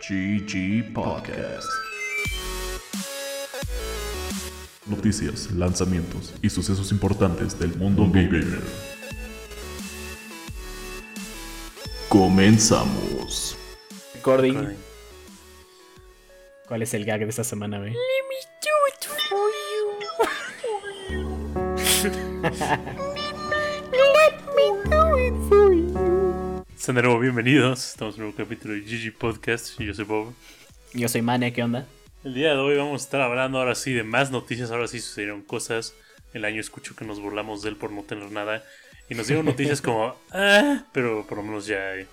GG 0.00 0.92
Podcast. 0.92 1.66
Noticias, 4.86 5.50
lanzamientos 5.52 6.34
y 6.40 6.48
sucesos 6.48 6.92
importantes 6.92 7.58
del 7.58 7.74
mundo 7.76 8.06
gamer. 8.06 8.62
Comenzamos. 12.08 13.56
Recording. 14.14 14.76
¿Cuál 16.68 16.82
es 16.82 16.94
el 16.94 17.04
gag 17.04 17.20
de 17.20 17.28
esta 17.28 17.44
semana, 17.44 17.78
güey? 17.78 17.94
De 26.88 27.02
nuevo 27.02 27.20
bienvenidos. 27.20 27.90
Estamos 27.90 28.14
en 28.14 28.22
un 28.22 28.28
nuevo 28.28 28.42
capítulo 28.42 28.72
de 28.72 28.80
GG 28.80 29.18
Podcast. 29.18 29.78
Yo 29.78 29.92
soy 29.92 30.06
Bob. 30.06 30.32
Yo 30.94 31.06
soy 31.06 31.20
Mane, 31.20 31.52
¿qué 31.52 31.62
onda? 31.62 31.86
El 32.24 32.32
día 32.32 32.54
de 32.54 32.56
hoy 32.56 32.78
vamos 32.78 33.02
a 33.02 33.04
estar 33.04 33.20
hablando 33.20 33.58
ahora 33.58 33.74
sí 33.74 33.92
de 33.92 34.04
más 34.04 34.30
noticias. 34.30 34.70
Ahora 34.70 34.88
sí 34.88 34.98
sucedieron 34.98 35.42
cosas. 35.42 35.92
El 36.32 36.46
año 36.46 36.62
escucho 36.62 36.96
que 36.96 37.04
nos 37.04 37.20
burlamos 37.20 37.60
de 37.60 37.68
él 37.68 37.76
por 37.76 37.92
no 37.92 38.04
tener 38.04 38.32
nada. 38.32 38.64
Y 39.10 39.14
nos 39.14 39.26
dieron 39.26 39.44
noticias 39.44 39.82
como, 39.82 40.16
ah, 40.32 40.86
pero 40.94 41.26
por 41.26 41.36
lo 41.36 41.44
menos 41.44 41.66
ya 41.66 41.90
hay 41.90 42.06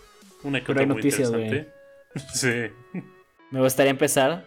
una 0.43 0.59
otra 0.59 0.85
muy 0.85 0.87
noticias, 0.87 1.29
interesante. 1.29 1.71
Sí. 2.33 3.01
Me 3.51 3.61
gustaría 3.61 3.91
empezar. 3.91 4.45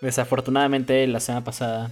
Desafortunadamente, 0.00 1.04
la 1.08 1.18
semana 1.18 1.44
pasada 1.44 1.90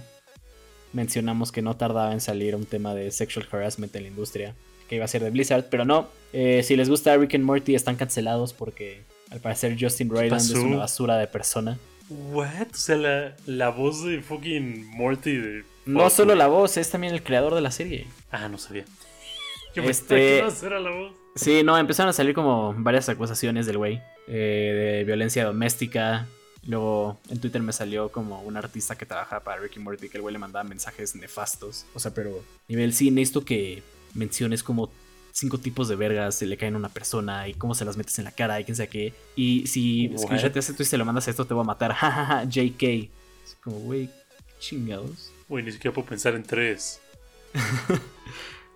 mencionamos 0.93 1.51
que 1.51 1.61
no 1.61 1.75
tardaba 1.75 2.13
en 2.13 2.21
salir 2.21 2.55
un 2.55 2.65
tema 2.65 2.95
de 2.95 3.11
sexual 3.11 3.49
harassment 3.51 3.93
en 3.97 4.03
la 4.03 4.07
industria, 4.07 4.55
que 4.93 4.97
iba 4.97 5.05
a 5.05 5.07
ser 5.07 5.23
de 5.23 5.31
Blizzard, 5.31 5.65
pero 5.69 5.85
no. 5.85 6.07
Eh, 6.31 6.61
si 6.63 6.75
les 6.75 6.89
gusta 6.89 7.15
Rick 7.17 7.35
and 7.35 7.43
Morty, 7.43 7.75
están 7.75 7.95
cancelados 7.95 8.53
porque 8.53 9.01
al 9.31 9.39
parecer 9.39 9.75
Justin 9.79 10.09
Roiland 10.09 10.39
es 10.41 10.51
una 10.51 10.77
basura 10.77 11.17
de 11.17 11.27
persona. 11.27 11.77
What? 12.09 12.67
O 12.73 12.75
sea, 12.75 12.95
la, 12.95 13.35
la 13.45 13.69
voz 13.69 14.03
de 14.03 14.21
fucking 14.21 14.85
Morty 14.95 15.35
de. 15.37 15.63
No 15.85 16.09
solo 16.09 16.35
la 16.35 16.47
voz, 16.47 16.77
es 16.77 16.89
también 16.89 17.13
el 17.13 17.23
creador 17.23 17.55
de 17.55 17.61
la 17.61 17.71
serie. 17.71 18.07
Ah, 18.31 18.47
no 18.47 18.57
sabía. 18.57 18.85
Yo 19.75 19.83
Este- 19.83 20.37
iba 20.37 20.47
a 20.47 20.77
a 20.77 20.79
la 20.79 20.89
voz. 20.91 21.13
Sí, 21.35 21.63
no, 21.63 21.77
empezaron 21.77 22.11
a 22.11 22.13
salir 22.13 22.35
como 22.35 22.75
varias 22.77 23.09
acusaciones 23.09 23.65
del 23.65 23.79
güey 23.79 23.99
eh, 24.27 24.97
de 24.99 25.03
violencia 25.03 25.43
doméstica. 25.43 26.27
Luego 26.65 27.17
en 27.29 27.41
Twitter 27.41 27.61
me 27.61 27.73
salió 27.73 28.09
como 28.09 28.41
un 28.43 28.55
artista 28.55 28.95
que 28.95 29.05
trabajaba 29.05 29.43
para 29.43 29.61
Ricky 29.61 29.79
Morty 29.79 30.07
que 30.09 30.17
el 30.17 30.21
güey 30.21 30.33
le 30.33 30.39
mandaba 30.39 30.63
mensajes 30.63 31.15
nefastos. 31.15 31.85
O 31.95 31.99
sea, 31.99 32.13
pero 32.13 32.43
nivel 32.67 32.93
sí, 32.93 33.09
necesito 33.11 33.43
que 33.43 33.81
menciones 34.13 34.63
como 34.63 34.91
cinco 35.31 35.57
tipos 35.57 35.87
de 35.87 35.95
vergas 35.95 36.35
se 36.35 36.45
le 36.45 36.57
caen 36.57 36.75
a 36.75 36.77
una 36.77 36.89
persona 36.89 37.47
y 37.47 37.55
cómo 37.55 37.73
se 37.73 37.85
las 37.85 37.97
metes 37.97 38.19
en 38.19 38.25
la 38.25 38.31
cara 38.31 38.59
y 38.59 38.65
quién 38.65 38.75
sabe 38.75 38.89
qué. 38.89 39.13
Y 39.35 39.67
si 39.67 40.07
What? 40.09 40.19
screenshoteas 40.19 40.69
esto 40.69 40.83
y 40.83 40.85
se 40.85 40.97
lo 40.97 41.05
mandas 41.05 41.27
a 41.27 41.31
esto, 41.31 41.45
te 41.45 41.53
voy 41.53 41.63
a 41.63 41.67
matar. 41.67 41.93
Jajaja, 41.93 42.43
JK. 42.45 42.83
Es 42.83 43.57
como, 43.63 43.79
güey, 43.79 44.09
chingados. 44.59 45.31
Güey, 45.49 45.63
ni 45.63 45.71
siquiera 45.71 45.93
puedo 45.93 46.07
pensar 46.07 46.35
en 46.35 46.43
tres. 46.43 46.99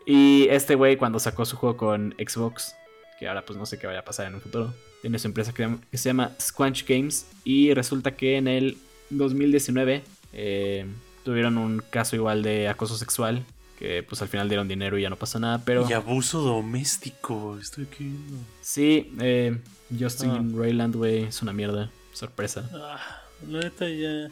Y 0.10 0.48
este 0.50 0.76
güey 0.76 0.96
cuando 0.96 1.20
sacó 1.20 1.44
su 1.44 1.58
juego 1.58 1.76
con 1.76 2.16
Xbox, 2.18 2.74
que 3.20 3.28
ahora 3.28 3.44
pues 3.44 3.60
no 3.60 3.66
sé 3.66 3.78
qué 3.78 3.88
vaya 3.88 4.00
a 4.00 4.06
pasar 4.06 4.26
en 4.28 4.36
un 4.36 4.42
futuro, 4.42 4.74
tiene 5.02 5.20
su 5.20 5.28
empresa 5.28 5.54
que, 5.54 5.70
que 5.92 5.98
se 5.98 6.08
llama 6.08 6.32
Squanch 6.40 6.88
Games 6.88 7.28
y 7.44 7.74
resulta 7.74 8.16
que 8.16 8.38
en 8.38 8.48
el 8.48 8.78
2019 9.10 10.04
eh, 10.32 10.86
tuvieron 11.26 11.58
un 11.58 11.84
caso 11.90 12.16
igual 12.16 12.42
de 12.42 12.70
acoso 12.70 12.96
sexual, 12.96 13.44
que 13.78 14.02
pues 14.04 14.22
al 14.22 14.28
final 14.28 14.50
dieron 14.50 14.68
dinero 14.68 14.98
y 14.98 15.04
ya 15.04 15.10
no 15.10 15.16
pasó 15.18 15.40
nada, 15.40 15.62
pero 15.64 15.88
Y 15.90 15.94
abuso 15.94 16.42
doméstico. 16.42 17.58
Estoy 17.60 17.86
aquí 17.86 18.04
viendo. 18.06 18.38
sí, 18.62 19.14
eh, 19.20 19.58
Justin 19.98 20.32
Ah. 20.32 20.58
Roiland, 20.58 20.96
güey, 20.96 21.24
es 21.26 21.42
una 21.42 21.54
mierda, 21.54 21.92
sorpresa. 22.14 22.70
Ah, 22.74 23.22
la 23.48 23.60
neta 23.60 23.88
ya. 23.90 24.30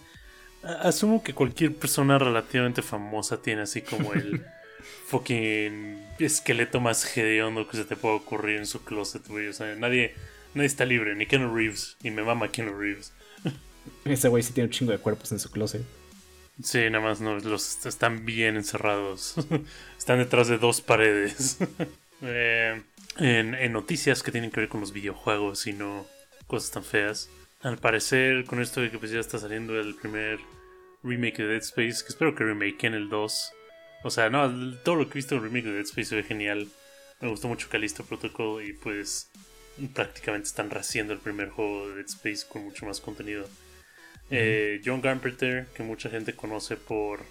a- 0.64 0.88
Asumo 0.88 1.24
que 1.24 1.34
cualquier 1.34 1.76
persona 1.76 2.18
relativamente 2.18 2.82
famosa 2.82 3.42
tiene 3.42 3.62
así 3.62 3.82
como 3.84 4.14
el 4.14 4.44
fucking 5.08 6.04
esqueleto 6.20 6.80
más 6.80 7.16
hediondo 7.18 7.68
que 7.68 7.78
se 7.78 7.86
te 7.86 7.96
pueda 7.96 8.16
ocurrir 8.16 8.58
en 8.58 8.66
su 8.66 8.84
closet, 8.84 9.28
güey. 9.28 9.48
O 9.48 9.54
sea, 9.54 9.76
nadie, 9.76 10.16
nadie 10.56 10.68
está 10.68 10.86
libre, 10.86 11.16
ni 11.16 11.26
Keanu 11.28 11.54
Reeves. 11.56 11.98
Y 12.04 12.10
me 12.12 12.24
mama 12.24 12.48
Keanu 12.50 12.74
Reeves. 12.78 13.14
Ese 14.06 14.28
güey 14.28 14.42
sí 14.42 14.54
tiene 14.54 14.66
un 14.68 14.72
chingo 14.74 14.92
de 14.92 14.98
cuerpos 14.98 15.32
en 15.32 15.40
su 15.40 15.52
closet. 15.52 15.84
Sí, 16.64 16.90
nada 16.90 17.04
más 17.04 17.22
no, 17.22 17.38
los 17.40 17.86
están 17.86 18.26
bien 18.26 18.56
encerrados. 18.56 19.36
están 19.98 20.20
detrás 20.20 20.48
de 20.48 20.58
dos 20.58 20.82
paredes. 20.82 21.58
Eh, 22.22 22.82
en, 23.18 23.54
en 23.54 23.74
noticias 23.74 24.24
que 24.24 24.32
tienen 24.32 24.50
que 24.50 24.62
ver 24.62 24.70
con 24.70 24.80
los 24.80 24.94
videojuegos 24.94 25.68
y 25.68 25.74
no 25.74 26.08
cosas 26.48 26.72
tan 26.72 26.84
feas. 26.84 27.30
Al 27.62 27.78
parecer, 27.78 28.46
con 28.46 28.62
esto 28.62 28.82
que 28.90 28.98
pues 28.98 29.12
ya 29.12 29.20
está 29.20 29.38
saliendo 29.38 29.80
el 29.80 29.96
primer 29.96 30.40
remake 31.04 31.40
de 31.40 31.48
Dead 31.48 31.62
Space, 31.62 32.04
que 32.04 32.10
espero 32.10 32.34
que 32.34 32.46
remaken 32.46 32.94
el 32.94 33.10
2. 33.10 33.52
O 34.04 34.10
sea, 34.10 34.30
no, 34.30 34.76
todo 34.84 34.96
lo 34.96 35.06
que 35.08 35.14
he 35.14 35.16
visto 35.16 35.36
en 35.36 35.44
el 35.44 35.48
remake 35.50 35.66
de 35.66 35.74
Dead 35.74 35.86
Space 35.86 36.10
se 36.10 36.24
genial. 36.24 36.68
Me 37.22 37.30
gustó 37.30 37.48
mucho 37.48 37.70
Callisto 37.70 38.04
Protocol 38.06 38.64
y 38.64 38.74
pues 38.74 39.30
prácticamente 39.94 40.48
están 40.48 40.70
rehaciendo 40.70 41.14
el 41.14 41.20
primer 41.20 41.50
juego 41.50 41.90
de 41.90 41.96
Dead 41.96 42.06
Space 42.06 42.46
con 42.48 42.64
mucho 42.64 42.86
más 42.86 43.02
contenido. 43.02 43.48
Eh, 44.30 44.82
John 44.84 45.02
Carpenter, 45.02 45.68
que 45.74 45.84
mucha 45.84 46.10
gente 46.10 46.36
conoce 46.36 46.78
por 46.78 47.22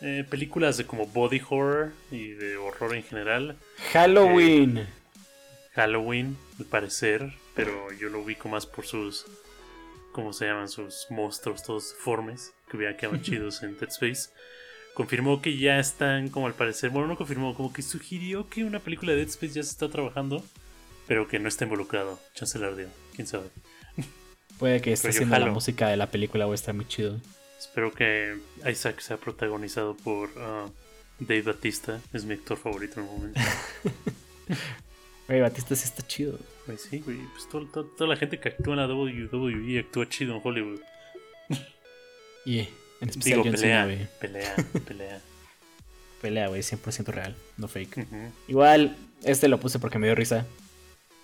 eh, 0.00 0.24
películas 0.28 0.76
de 0.76 0.84
como 0.84 1.06
body 1.06 1.40
horror 1.48 1.92
y 2.10 2.30
de 2.30 2.56
horror 2.56 2.94
en 2.94 3.02
general. 3.02 3.56
Halloween. 3.92 4.86
Halloween, 5.74 6.36
al 6.58 6.66
parecer, 6.66 7.32
pero 7.54 7.92
yo 7.92 8.08
lo 8.08 8.20
ubico 8.20 8.48
más 8.48 8.66
por 8.66 8.86
sus, 8.86 9.26
¿cómo 10.12 10.32
se 10.32 10.46
llaman? 10.46 10.68
Sus 10.68 11.06
monstruos 11.10 11.62
todos 11.62 11.94
deformes, 11.94 12.52
que 12.70 12.76
vean 12.76 12.96
que 12.96 13.08
chidos 13.22 13.62
en 13.62 13.78
Dead 13.78 13.88
Space. 13.88 14.30
Confirmó 14.94 15.42
que 15.42 15.56
ya 15.56 15.78
están, 15.80 16.28
como 16.28 16.46
al 16.46 16.54
parecer, 16.54 16.90
bueno, 16.90 17.08
no 17.08 17.16
confirmó, 17.16 17.54
como 17.54 17.72
que 17.72 17.82
sugirió 17.82 18.48
que 18.48 18.62
una 18.62 18.78
película 18.78 19.12
de 19.12 19.18
Dead 19.18 19.28
Space 19.28 19.54
ya 19.54 19.62
se 19.62 19.70
está 19.70 19.88
trabajando, 19.88 20.44
pero 21.08 21.26
que 21.26 21.40
no 21.40 21.48
está 21.48 21.64
involucrado. 21.64 22.20
Chance 22.34 22.58
la 22.58 22.68
ardió, 22.68 22.88
quién 23.14 23.26
sabe. 23.26 23.48
Puede 24.58 24.80
que 24.80 24.92
esté 24.92 25.08
Pero 25.08 25.12
yo 25.20 25.26
haciendo 25.26 25.46
la 25.46 25.52
música 25.52 25.88
de 25.88 25.96
la 25.96 26.10
película 26.10 26.46
o 26.46 26.54
está 26.54 26.72
muy 26.72 26.86
chido. 26.86 27.20
Espero 27.58 27.92
que 27.92 28.36
Isaac 28.70 29.00
sea 29.00 29.16
protagonizado 29.16 29.96
por 29.96 30.30
ah, 30.38 30.66
Dave 31.18 31.42
Batista, 31.42 32.00
es 32.12 32.24
mi 32.24 32.34
actor 32.34 32.56
favorito 32.56 33.00
en 33.00 33.06
el 33.06 33.12
momento. 33.12 33.40
Güey, 35.26 35.40
Batista 35.40 35.74
sí 35.74 35.84
está 35.84 36.06
chido. 36.06 36.38
Pues 36.66 36.82
sí, 36.82 36.98
güey, 37.00 37.16
pues 37.32 37.48
todo- 37.48 37.66
todo- 37.66 37.84
toda 37.86 38.10
la 38.10 38.16
gente 38.16 38.38
que 38.38 38.50
actúa 38.50 38.74
en 38.74 38.80
la 38.80 38.86
WWE 38.86 39.78
actúa 39.78 40.06
chido 40.08 40.34
en 40.36 40.40
Hollywood. 40.44 40.80
Y 42.46 42.58
en 43.00 43.08
especial 43.08 43.42
Digo, 43.42 43.44
John 43.44 43.56
Cena, 43.56 43.84
pelea, 43.84 43.84
güey. 43.86 44.08
pelea, 44.20 44.56
pelea. 44.86 45.20
Pelea, 46.20 46.48
güey, 46.48 46.60
100% 46.60 47.06
real, 47.06 47.34
no 47.56 47.68
fake. 47.68 48.06
Igual, 48.48 48.96
este 49.22 49.48
lo 49.48 49.58
puse 49.58 49.78
porque 49.78 49.98
me 49.98 50.06
dio 50.08 50.14
risa. 50.14 50.44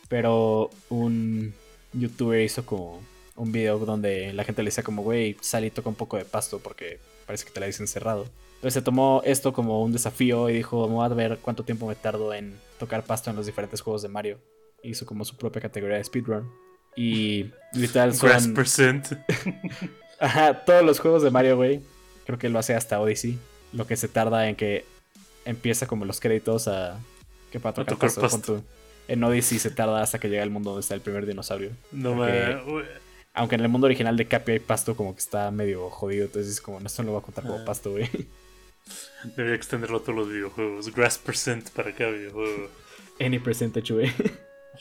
Pero 0.09 0.71
un 0.89 1.53
youtuber 1.93 2.41
hizo 2.41 2.65
como 2.65 3.03
un 3.41 3.53
video 3.53 3.79
donde 3.79 4.35
la 4.35 4.45
gente 4.45 4.63
le 4.63 4.69
decía 4.69 4.85
como, 4.85 5.03
güey, 5.03 5.35
sal 5.41 5.65
y 5.65 5.71
toca 5.71 5.89
un 5.89 5.95
poco 5.95 6.19
de 6.19 6.27
pasto 6.27 6.59
porque 6.59 7.01
parece 7.27 7.47
que 7.47 7.51
te 7.51 7.61
la 7.61 7.67
dicen 7.67 7.89
cerrado. 7.89 8.27
Entonces 8.57 8.75
se 8.75 8.83
tomó 8.83 9.23
esto 9.25 9.55
como 9.55 9.83
un 9.83 9.93
desafío 9.93 10.51
y 10.51 10.55
dijo, 10.55 10.87
vamos 10.87 11.11
a 11.11 11.15
ver 11.15 11.39
cuánto 11.41 11.65
tiempo 11.65 11.87
me 11.87 11.95
tardo 11.95 12.35
en 12.35 12.55
tocar 12.79 13.03
pasto 13.03 13.31
en 13.31 13.37
los 13.37 13.47
diferentes 13.47 13.81
juegos 13.81 14.03
de 14.03 14.09
Mario. 14.11 14.39
Hizo 14.83 15.07
como 15.07 15.25
su 15.25 15.37
propia 15.37 15.63
categoría 15.63 15.97
de 15.97 16.05
speedrun. 16.05 16.51
Y 16.95 17.51
literal 17.73 18.15
son... 18.15 18.53
percent. 18.53 19.07
Ajá, 20.21 20.63
todos 20.67 20.85
los 20.85 21.01
juegos 21.01 21.23
de 21.23 21.31
Mario, 21.31 21.57
güey. 21.57 21.81
Creo 22.27 22.39
que 22.39 22.51
lo 22.51 22.59
hace 22.59 22.75
hasta 22.75 23.01
Odyssey. 23.01 23.39
Lo 23.73 23.87
que 23.87 23.97
se 23.97 24.09
tarda 24.09 24.51
en 24.51 24.57
que 24.57 24.85
empieza 25.47 25.87
como 25.87 26.05
los 26.05 26.21
créditos 26.21 26.69
a. 26.69 27.01
Que 27.51 27.59
para 27.59 27.73
tocar, 27.73 27.95
tocar 27.95 28.13
pasto. 28.21 28.63
En 29.09 29.25
Odyssey 29.25 29.59
se 29.59 29.71
tarda 29.71 30.03
hasta 30.03 30.19
que 30.19 30.29
llega 30.29 30.43
al 30.43 30.51
mundo 30.51 30.71
donde 30.71 30.83
está 30.83 30.95
el 30.95 31.01
primer 31.01 31.25
dinosaurio. 31.25 31.71
No 31.91 32.15
me. 32.15 32.59
Aunque 33.33 33.55
en 33.55 33.61
el 33.61 33.69
mundo 33.69 33.87
original 33.87 34.17
de 34.17 34.27
Capi 34.27 34.53
hay 34.53 34.59
pasto 34.59 34.97
como 34.97 35.15
que 35.15 35.21
está 35.21 35.51
medio 35.51 35.89
jodido. 35.91 36.27
Entonces 36.27 36.53
es 36.53 36.61
como, 36.61 36.81
no, 36.81 36.87
esto 36.87 37.03
no 37.03 37.07
lo 37.09 37.13
voy 37.13 37.21
a 37.23 37.25
contar 37.25 37.45
como 37.45 37.59
Ah. 37.61 37.65
pasto, 37.65 37.91
güey. 37.93 38.09
Debería 39.37 39.55
extenderlo 39.55 39.99
a 39.99 40.01
todos 40.03 40.15
los 40.17 40.29
videojuegos. 40.29 40.93
Grass 40.95 41.19
percent 41.19 41.71
para 41.71 41.95
cada 41.95 42.11
videojuego. 42.11 42.69
Any 43.21 43.39
percentage, 43.39 43.93
güey. 43.93 44.13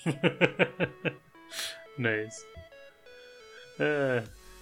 nice. 1.98 2.38
Ah, 3.80 4.22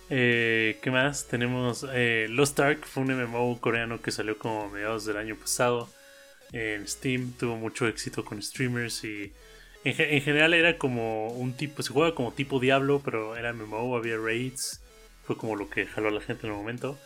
eh, 0.10 0.78
¿Qué 0.82 0.92
más? 0.92 1.28
Tenemos 1.28 1.86
eh, 1.94 2.28
Lost 2.30 2.60
Ark, 2.60 2.86
fue 2.86 3.04
un 3.04 3.14
MMO 3.14 3.60
coreano 3.60 4.02
que 4.02 4.12
salió 4.12 4.38
como 4.38 4.64
a 4.64 4.70
mediados 4.70 5.06
del 5.06 5.18
año 5.18 5.36
pasado 5.36 5.90
en 6.52 6.88
Steam. 6.88 7.34
Tuvo 7.34 7.56
mucho 7.58 7.88
éxito 7.88 8.24
con 8.26 8.42
streamers 8.42 9.04
y 9.04 9.34
en, 9.84 9.94
ge- 9.96 10.16
en 10.16 10.22
general 10.22 10.54
era 10.54 10.78
como 10.78 11.30
un 11.30 11.54
tipo, 11.56 11.82
se 11.84 11.94
juega 11.94 12.16
como 12.16 12.34
tipo 12.34 12.60
Diablo, 12.60 13.02
pero 13.04 13.36
era 13.38 13.50
MMO, 13.52 13.96
había 13.96 14.18
raids. 14.18 14.82
Fue 15.24 15.38
como 15.38 15.56
lo 15.56 15.70
que 15.70 15.86
jaló 15.86 16.08
a 16.10 16.12
la 16.12 16.22
gente 16.22 16.48
en 16.48 16.54
el 16.54 16.60
momento. 16.60 16.98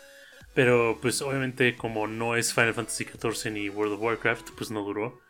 Pero 0.53 0.99
pues 1.01 1.21
obviamente 1.21 1.75
como 1.77 2.07
no 2.07 2.35
es 2.35 2.53
Final 2.53 2.73
Fantasy 2.73 3.05
XIV 3.05 3.51
ni 3.51 3.69
World 3.69 3.93
of 3.95 4.01
Warcraft, 4.01 4.51
pues 4.57 4.71
no 4.71 4.83
duró. 4.83 5.21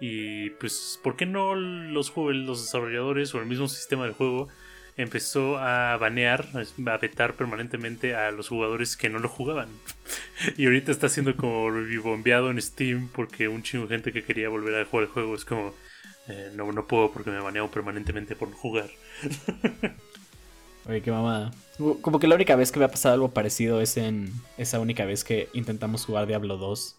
Y 0.00 0.50
pues, 0.50 0.98
¿por 1.02 1.16
qué 1.16 1.26
no 1.26 1.54
los, 1.54 2.10
juegos, 2.10 2.34
los 2.36 2.62
desarrolladores 2.62 3.34
o 3.34 3.38
el 3.40 3.46
mismo 3.46 3.68
sistema 3.68 4.04
del 4.04 4.12
juego 4.14 4.48
empezó 4.96 5.58
a 5.58 5.96
banear, 5.96 6.46
a 6.86 6.96
vetar 6.98 7.34
permanentemente 7.34 8.14
a 8.14 8.30
los 8.30 8.48
jugadores 8.48 8.96
que 8.96 9.08
no 9.08 9.18
lo 9.18 9.28
jugaban. 9.28 9.68
Y 10.56 10.66
ahorita 10.66 10.90
está 10.92 11.08
siendo 11.08 11.36
como 11.36 11.70
bombeado 12.02 12.50
en 12.50 12.60
Steam 12.60 13.08
porque 13.14 13.48
un 13.48 13.62
chingo 13.62 13.86
de 13.86 13.96
gente 13.96 14.12
que 14.12 14.24
quería 14.24 14.48
volver 14.48 14.74
a 14.76 14.84
jugar 14.84 15.04
el 15.06 15.10
juego 15.12 15.34
es 15.34 15.44
como, 15.44 15.74
eh, 16.28 16.50
no, 16.54 16.70
no 16.72 16.86
puedo 16.86 17.12
porque 17.12 17.30
me 17.30 17.40
baneado 17.40 17.70
permanentemente 17.70 18.36
por 18.36 18.48
no 18.48 18.56
jugar. 18.56 18.90
Oye, 20.88 21.00
qué 21.00 21.10
mamada. 21.10 21.52
Como 22.02 22.18
que 22.20 22.26
la 22.26 22.34
única 22.34 22.56
vez 22.56 22.70
que 22.70 22.78
me 22.78 22.84
ha 22.84 22.90
pasado 22.90 23.14
algo 23.14 23.30
parecido 23.30 23.80
es 23.80 23.96
en 23.96 24.32
esa 24.58 24.80
única 24.80 25.04
vez 25.04 25.24
que 25.24 25.48
intentamos 25.54 26.04
jugar 26.04 26.26
Diablo 26.26 26.56
2, 26.56 26.96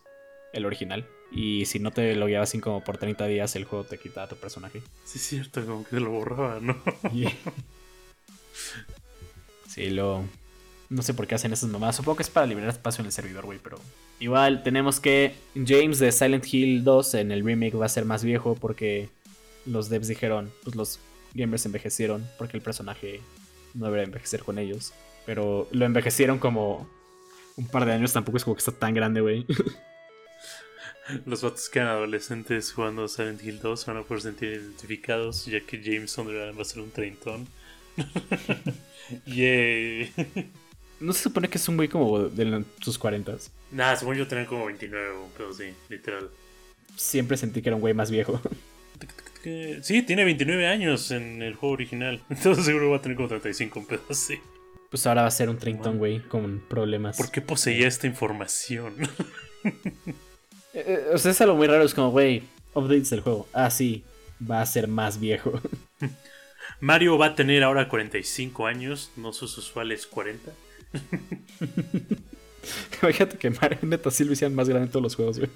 el 0.53 0.65
original. 0.65 1.05
Y 1.31 1.65
si 1.65 1.79
no 1.79 1.91
te 1.91 2.15
lo 2.15 2.25
guiabas 2.27 2.49
así 2.49 2.59
como 2.59 2.83
por 2.83 2.97
30 2.97 3.25
días, 3.27 3.55
el 3.55 3.65
juego 3.65 3.85
te 3.85 3.97
quitaba 3.97 4.25
a 4.25 4.29
tu 4.29 4.35
personaje. 4.35 4.81
Sí, 5.05 5.17
es 5.19 5.27
cierto, 5.27 5.65
como 5.65 5.83
que 5.83 5.99
lo 5.99 6.11
borraba, 6.11 6.59
¿no? 6.59 6.77
Sí, 9.67 9.89
lo. 9.89 10.23
No 10.89 11.01
sé 11.01 11.13
por 11.13 11.27
qué 11.27 11.35
hacen 11.35 11.51
esas 11.51 11.69
mamadas. 11.69 11.97
Supongo 11.97 12.15
que 12.15 12.23
es 12.23 12.29
para 12.29 12.45
liberar 12.45 12.69
espacio 12.69 13.01
en 13.01 13.07
el 13.07 13.11
servidor, 13.11 13.45
güey, 13.45 13.59
pero. 13.61 13.77
Igual, 14.21 14.63
tenemos 14.63 15.01
que. 15.01 15.35
James 15.53 15.99
de 15.99 16.13
Silent 16.13 16.45
Hill 16.49 16.85
2 16.85 17.15
en 17.15 17.31
el 17.33 17.43
remake 17.43 17.75
va 17.75 17.85
a 17.85 17.89
ser 17.89 18.05
más 18.05 18.23
viejo 18.23 18.55
porque 18.55 19.09
los 19.65 19.89
devs 19.89 20.07
dijeron, 20.07 20.51
pues 20.63 20.75
los 20.75 20.99
gamers 21.33 21.65
envejecieron 21.65 22.27
porque 22.37 22.57
el 22.57 22.63
personaje 22.63 23.21
no 23.73 23.85
debería 23.85 24.05
envejecer 24.05 24.43
con 24.43 24.57
ellos. 24.57 24.93
Pero 25.25 25.67
lo 25.71 25.85
envejecieron 25.85 26.39
como 26.39 26.87
un 27.57 27.67
par 27.67 27.85
de 27.85 27.93
años, 27.93 28.13
tampoco 28.13 28.37
es 28.37 28.43
como 28.43 28.55
que 28.55 28.59
está 28.59 28.71
tan 28.71 28.93
grande, 28.93 29.21
güey. 29.21 29.45
Los 31.25 31.43
vatos 31.43 31.69
que 31.69 31.79
eran 31.79 31.91
adolescentes 31.91 32.71
jugando 32.71 33.07
Silent 33.07 33.43
Hill 33.43 33.59
2 33.59 33.85
van 33.85 33.97
a 33.97 34.03
poder 34.03 34.23
sentir 34.23 34.49
identificados, 34.53 35.45
ya 35.45 35.59
que 35.61 35.79
James 35.83 36.11
Sunderland 36.11 36.57
va 36.57 36.63
a 36.63 36.65
ser 36.65 36.81
un 36.81 36.89
treintón. 36.89 37.47
Yay. 39.27 40.11
¿No 40.99 41.13
se 41.13 41.23
supone 41.23 41.47
que 41.47 41.59
es 41.59 41.69
un 41.69 41.77
güey 41.77 41.89
como 41.89 42.27
de 42.29 42.63
sus 42.81 42.97
40? 42.97 43.37
Nah, 43.71 43.95
según 43.95 44.15
yo 44.15 44.27
tenía 44.27 44.47
como 44.47 44.65
29, 44.65 45.15
pero 45.37 45.53
sí, 45.53 45.73
literal. 45.89 46.29
Siempre 46.95 47.37
sentí 47.37 47.61
que 47.61 47.69
era 47.69 47.75
un 47.75 47.81
güey 47.81 47.93
más 47.93 48.09
viejo. 48.09 48.41
Sí, 49.81 50.01
tiene 50.01 50.25
29 50.25 50.67
años 50.67 51.11
en 51.11 51.41
el 51.41 51.53
juego 51.53 51.73
original. 51.73 52.21
Entonces 52.29 52.65
seguro 52.65 52.89
va 52.89 52.97
a 52.97 53.01
tener 53.01 53.15
como 53.15 53.29
35, 53.29 53.85
pero 53.87 54.01
sí. 54.11 54.39
Pues 54.89 55.05
ahora 55.05 55.21
va 55.21 55.27
a 55.27 55.31
ser 55.31 55.49
un 55.49 55.57
treintón, 55.57 55.97
güey, 55.97 56.19
con 56.19 56.63
problemas. 56.67 57.17
¿Por 57.17 57.31
qué 57.31 57.41
poseía 57.41 57.87
esta 57.87 58.07
información? 58.07 58.95
Eh, 60.77 60.83
eh, 60.87 61.05
o 61.13 61.17
sea, 61.17 61.31
es 61.31 61.39
algo 61.39 61.55
muy 61.55 61.67
raro. 61.67 61.83
Es 61.83 61.93
como, 61.93 62.11
güey, 62.11 62.43
updates 62.73 63.09
del 63.09 63.21
juego. 63.21 63.47
Ah, 63.53 63.69
sí, 63.69 64.03
va 64.41 64.61
a 64.61 64.65
ser 64.65 64.89
más 64.89 65.21
viejo. 65.21 65.61
Mario 66.81 67.17
va 67.17 67.27
a 67.27 67.35
tener 67.35 67.63
ahora 67.63 67.87
45 67.87 68.67
años, 68.67 69.09
no 69.15 69.31
sus 69.31 69.57
usuales 69.57 70.05
40. 70.05 70.51
Fíjate 72.99 73.37
que 73.37 73.51
Mario 73.51 73.79
neta 73.83 74.11
sí 74.11 74.25
lo 74.25 74.33
hicieron 74.33 74.53
más 74.53 74.67
grande 74.67 74.87
en 74.87 74.91
todos 74.91 75.03
los 75.03 75.15
juegos, 75.15 75.39
güey. 75.39 75.49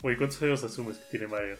Güey, 0.00 0.16
¿cuántos 0.16 0.40
años 0.42 0.62
asumes 0.62 0.98
que 0.98 1.04
tiene 1.10 1.26
Mario? 1.26 1.56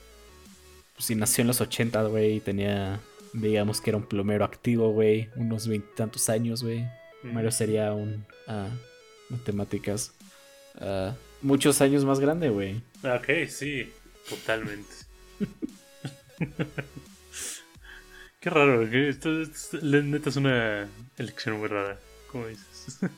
Pues 0.96 1.06
si 1.06 1.14
nació 1.14 1.42
en 1.42 1.48
los 1.48 1.60
80, 1.60 2.02
güey, 2.04 2.36
y 2.36 2.40
tenía, 2.40 2.98
digamos 3.32 3.80
que 3.80 3.90
era 3.90 3.98
un 3.98 4.06
plomero 4.06 4.44
activo, 4.44 4.90
güey, 4.90 5.28
unos 5.36 5.68
veintitantos 5.68 6.28
años, 6.28 6.62
güey. 6.62 6.80
Mm. 7.22 7.32
Mario 7.32 7.50
sería 7.50 7.92
un... 7.92 8.26
Ah, 8.48 8.68
matemáticas. 9.28 10.12
Ah, 10.76 11.14
muchos 11.42 11.80
años 11.80 12.04
más 12.04 12.20
grande, 12.20 12.48
güey. 12.50 12.82
Ok, 13.02 13.48
sí, 13.48 13.92
totalmente. 14.28 14.94
Qué 18.40 18.50
raro, 18.50 18.88
que 18.88 19.08
esto, 19.08 19.30
neta 19.82 20.30
es 20.30 20.36
una 20.36 20.88
elección 21.18 21.58
muy 21.58 21.68
rara, 21.68 21.98
como 22.30 22.46
dices. 22.46 22.98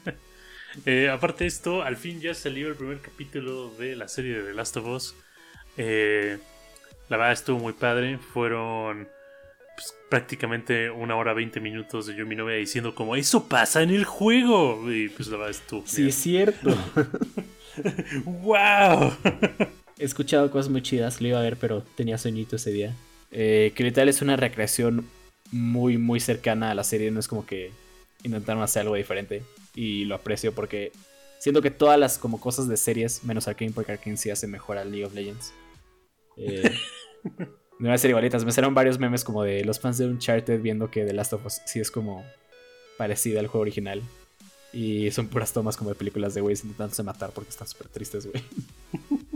Eh, 0.84 1.08
aparte 1.08 1.44
de 1.44 1.48
esto, 1.48 1.82
al 1.82 1.96
fin 1.96 2.20
ya 2.20 2.34
salió 2.34 2.68
el 2.68 2.76
primer 2.76 3.00
capítulo 3.00 3.70
de 3.78 3.96
la 3.96 4.06
serie 4.06 4.36
de 4.36 4.44
The 4.44 4.54
Last 4.54 4.76
of 4.76 4.86
Us. 4.86 5.14
Eh, 5.78 6.38
la 7.08 7.16
verdad 7.16 7.32
estuvo 7.32 7.58
muy 7.58 7.72
padre. 7.72 8.18
Fueron 8.18 9.08
pues, 9.74 9.94
prácticamente 10.08 10.90
una 10.90 11.16
hora 11.16 11.32
20 11.34 11.60
minutos 11.60 12.06
de 12.06 12.16
yo 12.16 12.24
y 12.24 12.26
mi 12.26 12.36
novia 12.36 12.56
diciendo 12.56 12.94
como 12.94 13.16
eso 13.16 13.48
pasa 13.48 13.82
en 13.82 13.90
el 13.90 14.04
juego. 14.04 14.90
Y 14.90 15.08
pues 15.08 15.28
la 15.28 15.36
verdad 15.36 15.50
estuvo. 15.50 15.82
Sí, 15.86 16.08
es 16.08 16.14
cierto. 16.14 16.76
¡Wow! 18.24 19.12
He 19.98 20.04
escuchado 20.04 20.50
cosas 20.50 20.70
muy 20.70 20.82
chidas, 20.82 21.20
lo 21.20 21.28
iba 21.28 21.38
a 21.38 21.42
ver, 21.42 21.56
pero 21.56 21.82
tenía 21.82 22.18
sueñito 22.18 22.56
ese 22.56 22.70
día. 22.70 22.94
Eh, 23.30 23.72
que 23.74 23.84
literal 23.84 24.08
es 24.08 24.22
una 24.22 24.36
recreación 24.36 25.06
muy, 25.50 25.98
muy 25.98 26.20
cercana 26.20 26.70
a 26.70 26.74
la 26.74 26.84
serie. 26.84 27.10
No 27.10 27.20
es 27.20 27.28
como 27.28 27.46
que 27.46 27.72
intentaron 28.22 28.62
hacer 28.62 28.82
algo 28.82 28.94
diferente. 28.94 29.42
Y 29.74 30.04
lo 30.04 30.14
aprecio 30.16 30.52
porque 30.52 30.92
siento 31.38 31.62
que 31.62 31.70
todas 31.70 31.98
las 31.98 32.18
como 32.18 32.40
cosas 32.40 32.68
de 32.68 32.76
series, 32.76 33.24
menos 33.24 33.48
Arkane, 33.48 33.72
porque 33.72 33.92
Arkane 33.92 34.16
sí 34.16 34.30
hace 34.30 34.46
mejor 34.46 34.78
a 34.78 34.84
League 34.84 35.04
of 35.04 35.14
Legends. 35.14 35.52
Eh, 36.38 36.72
no 37.78 37.92
a 37.92 37.98
ser 37.98 38.10
igualitas. 38.10 38.44
Me 38.44 38.52
salieron 38.52 38.74
varios 38.74 38.98
memes 38.98 39.24
como 39.24 39.42
de 39.42 39.64
los 39.64 39.80
fans 39.80 39.98
de 39.98 40.06
Uncharted 40.06 40.60
viendo 40.60 40.90
que 40.90 41.04
The 41.04 41.12
Last 41.12 41.32
of 41.32 41.46
Us 41.46 41.60
sí 41.66 41.80
es 41.80 41.90
como 41.90 42.24
parecida 42.96 43.40
al 43.40 43.46
juego 43.46 43.62
original. 43.62 44.02
Y 44.72 45.10
son 45.10 45.28
puras 45.28 45.52
tomas 45.52 45.76
como 45.76 45.90
de 45.90 45.96
películas 45.96 46.34
de 46.34 46.40
güeyes 46.40 46.62
intentándose 46.62 47.02
matar 47.02 47.30
porque 47.30 47.50
están 47.50 47.66
súper 47.66 47.88
tristes, 47.88 48.26
güey. 48.26 48.42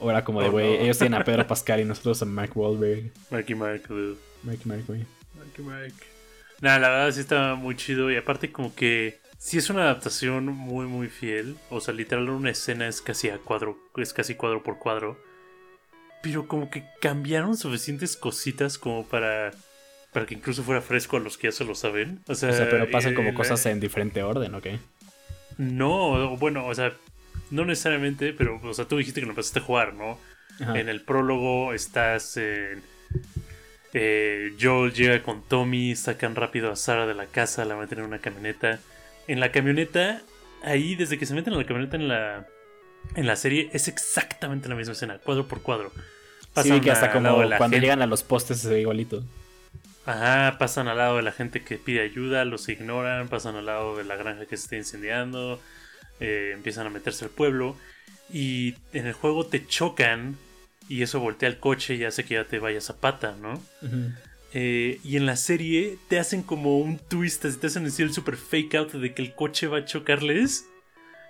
Era 0.00 0.24
como 0.24 0.40
de, 0.40 0.48
oh, 0.48 0.52
güey, 0.52 0.76
ellos 0.76 0.98
tienen 0.98 1.20
a 1.20 1.24
Pedro 1.24 1.46
Pascal 1.48 1.80
y 1.80 1.84
nosotros 1.84 2.22
a 2.22 2.24
Mark 2.24 2.52
Wahlberg. 2.54 3.10
Marky 3.30 3.54
Mark, 3.54 3.82
dude. 3.88 4.16
Marky 4.42 4.68
Mark, 4.68 4.84
güey. 4.86 5.04
Marky 5.36 5.62
Mark. 5.62 5.92
Nada, 6.60 6.78
la 6.78 6.88
verdad 6.88 7.12
sí 7.12 7.20
está 7.20 7.54
muy 7.54 7.76
chido. 7.76 8.10
Y 8.10 8.16
aparte, 8.16 8.50
como 8.50 8.74
que 8.74 9.18
sí 9.38 9.58
es 9.58 9.70
una 9.70 9.82
adaptación 9.82 10.46
muy, 10.46 10.86
muy 10.86 11.08
fiel. 11.08 11.56
O 11.70 11.80
sea, 11.80 11.94
literal, 11.94 12.28
una 12.30 12.50
escena 12.50 12.88
es 12.88 13.00
casi 13.00 13.28
a 13.28 13.38
cuadro. 13.38 13.78
Es 13.96 14.12
casi 14.12 14.34
cuadro 14.34 14.62
por 14.62 14.78
cuadro. 14.78 15.18
Pero 16.22 16.48
como 16.48 16.70
que 16.70 16.84
cambiaron 17.00 17.56
suficientes 17.56 18.16
cositas 18.16 18.78
como 18.78 19.06
para. 19.06 19.52
Para 20.12 20.26
que 20.26 20.34
incluso 20.34 20.62
fuera 20.62 20.80
fresco 20.80 21.18
a 21.18 21.20
los 21.20 21.36
que 21.36 21.48
ya 21.48 21.52
se 21.52 21.64
lo 21.64 21.74
saben. 21.74 22.20
O 22.26 22.34
sea, 22.34 22.50
pero 22.70 22.90
pasan 22.90 23.14
como 23.14 23.34
cosas 23.34 23.64
en 23.66 23.80
diferente 23.80 24.22
orden, 24.22 24.54
¿ok? 24.54 24.66
No, 25.58 26.36
bueno, 26.36 26.66
o 26.66 26.74
sea, 26.74 26.94
no 27.50 27.64
necesariamente, 27.64 28.32
pero, 28.32 28.60
o 28.62 28.74
sea, 28.74 28.86
tú 28.86 28.96
dijiste 28.96 29.20
que 29.20 29.26
no 29.26 29.32
empezaste 29.32 29.60
a 29.60 29.62
jugar, 29.62 29.94
¿no? 29.94 30.18
En 30.74 30.88
el 30.88 31.02
prólogo 31.02 31.74
estás 31.74 32.38
en. 32.38 32.82
Eh, 33.92 34.54
Joel 34.60 34.92
llega 34.92 35.22
con 35.22 35.42
Tommy, 35.42 35.96
sacan 35.96 36.34
rápido 36.34 36.70
a 36.70 36.76
Sara 36.76 37.06
de 37.06 37.14
la 37.14 37.26
casa, 37.26 37.64
la 37.64 37.76
meten 37.76 37.98
en 37.98 38.06
una 38.06 38.18
camioneta. 38.18 38.80
En 39.28 39.40
la 39.40 39.52
camioneta, 39.52 40.22
ahí 40.62 40.94
desde 40.94 41.18
que 41.18 41.26
se 41.26 41.34
meten 41.34 41.52
en 41.52 41.58
la 41.58 41.66
camioneta 41.66 41.96
en 41.96 42.08
la, 42.08 42.46
en 43.14 43.26
la 43.26 43.36
serie, 43.36 43.70
es 43.72 43.88
exactamente 43.88 44.68
la 44.68 44.74
misma 44.74 44.92
escena, 44.92 45.18
cuadro 45.18 45.48
por 45.48 45.62
cuadro. 45.62 45.92
Pasan 46.52 46.78
sí, 46.78 46.80
que 46.80 46.90
hasta 46.90 47.12
como 47.12 47.42
cuando 47.58 47.76
llegan 47.76 48.02
a 48.02 48.06
los 48.06 48.22
postes 48.22 48.66
ve 48.66 48.80
igualito. 48.80 49.22
Ajá, 50.06 50.56
pasan 50.58 50.86
al 50.86 50.98
lado 50.98 51.16
de 51.16 51.22
la 51.22 51.32
gente 51.32 51.62
que 51.62 51.78
pide 51.78 52.00
ayuda, 52.00 52.44
los 52.44 52.68
ignoran, 52.68 53.28
pasan 53.28 53.56
al 53.56 53.66
lado 53.66 53.96
de 53.96 54.04
la 54.04 54.14
granja 54.14 54.46
que 54.46 54.56
se 54.56 54.62
está 54.62 54.76
incendiando, 54.76 55.60
eh, 56.20 56.52
empiezan 56.54 56.86
a 56.86 56.90
meterse 56.90 57.24
al 57.24 57.30
pueblo 57.32 57.76
y 58.32 58.74
en 58.92 59.06
el 59.06 59.12
juego 59.12 59.46
te 59.46 59.66
chocan 59.66 60.36
y 60.88 61.02
eso 61.02 61.18
voltea 61.18 61.48
el 61.48 61.58
coche 61.58 61.96
y 61.96 62.04
hace 62.04 62.24
que 62.24 62.34
ya 62.34 62.44
te 62.44 62.60
vayas 62.60 62.88
a 62.88 63.00
pata, 63.00 63.34
¿no? 63.40 63.60
Eh, 64.52 65.00
y 65.04 65.16
en 65.16 65.26
la 65.26 65.36
serie 65.36 65.98
te 66.08 66.18
hacen 66.18 66.42
como 66.42 66.78
un 66.78 66.98
twist, 66.98 67.44
te 67.44 67.66
hacen 67.66 67.84
decir 67.84 68.06
el 68.06 68.14
super 68.14 68.36
fake 68.36 68.74
out 68.76 68.92
de 68.92 69.12
que 69.12 69.22
el 69.22 69.34
coche 69.34 69.66
va 69.66 69.78
a 69.78 69.84
chocarles 69.84 70.66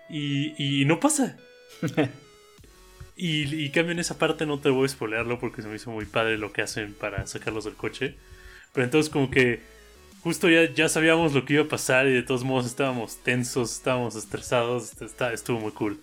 y, 0.08 0.54
y 0.62 0.84
no 0.84 1.00
pasa. 1.00 1.36
y, 3.16 3.54
y 3.54 3.70
cambio 3.70 3.92
en 3.92 3.98
esa 3.98 4.18
parte, 4.18 4.46
no 4.46 4.60
te 4.60 4.68
voy 4.68 4.86
a 4.86 4.88
spoilearlo 4.88 5.38
porque 5.38 5.62
se 5.62 5.68
me 5.68 5.76
hizo 5.76 5.90
muy 5.90 6.04
padre 6.04 6.38
lo 6.38 6.52
que 6.52 6.62
hacen 6.62 6.94
para 6.94 7.26
sacarlos 7.26 7.64
del 7.64 7.74
coche. 7.74 8.14
Pero 8.72 8.84
entonces 8.84 9.10
como 9.10 9.30
que 9.30 9.60
justo 10.26 10.48
ya, 10.48 10.68
ya 10.74 10.88
sabíamos 10.88 11.34
lo 11.34 11.44
que 11.44 11.54
iba 11.54 11.62
a 11.62 11.68
pasar 11.68 12.08
y 12.08 12.12
de 12.12 12.22
todos 12.24 12.42
modos 12.42 12.66
estábamos 12.66 13.16
tensos, 13.22 13.72
estábamos 13.72 14.16
estresados, 14.16 15.00
está, 15.00 15.32
estuvo 15.32 15.60
muy 15.60 15.70
cool. 15.70 16.00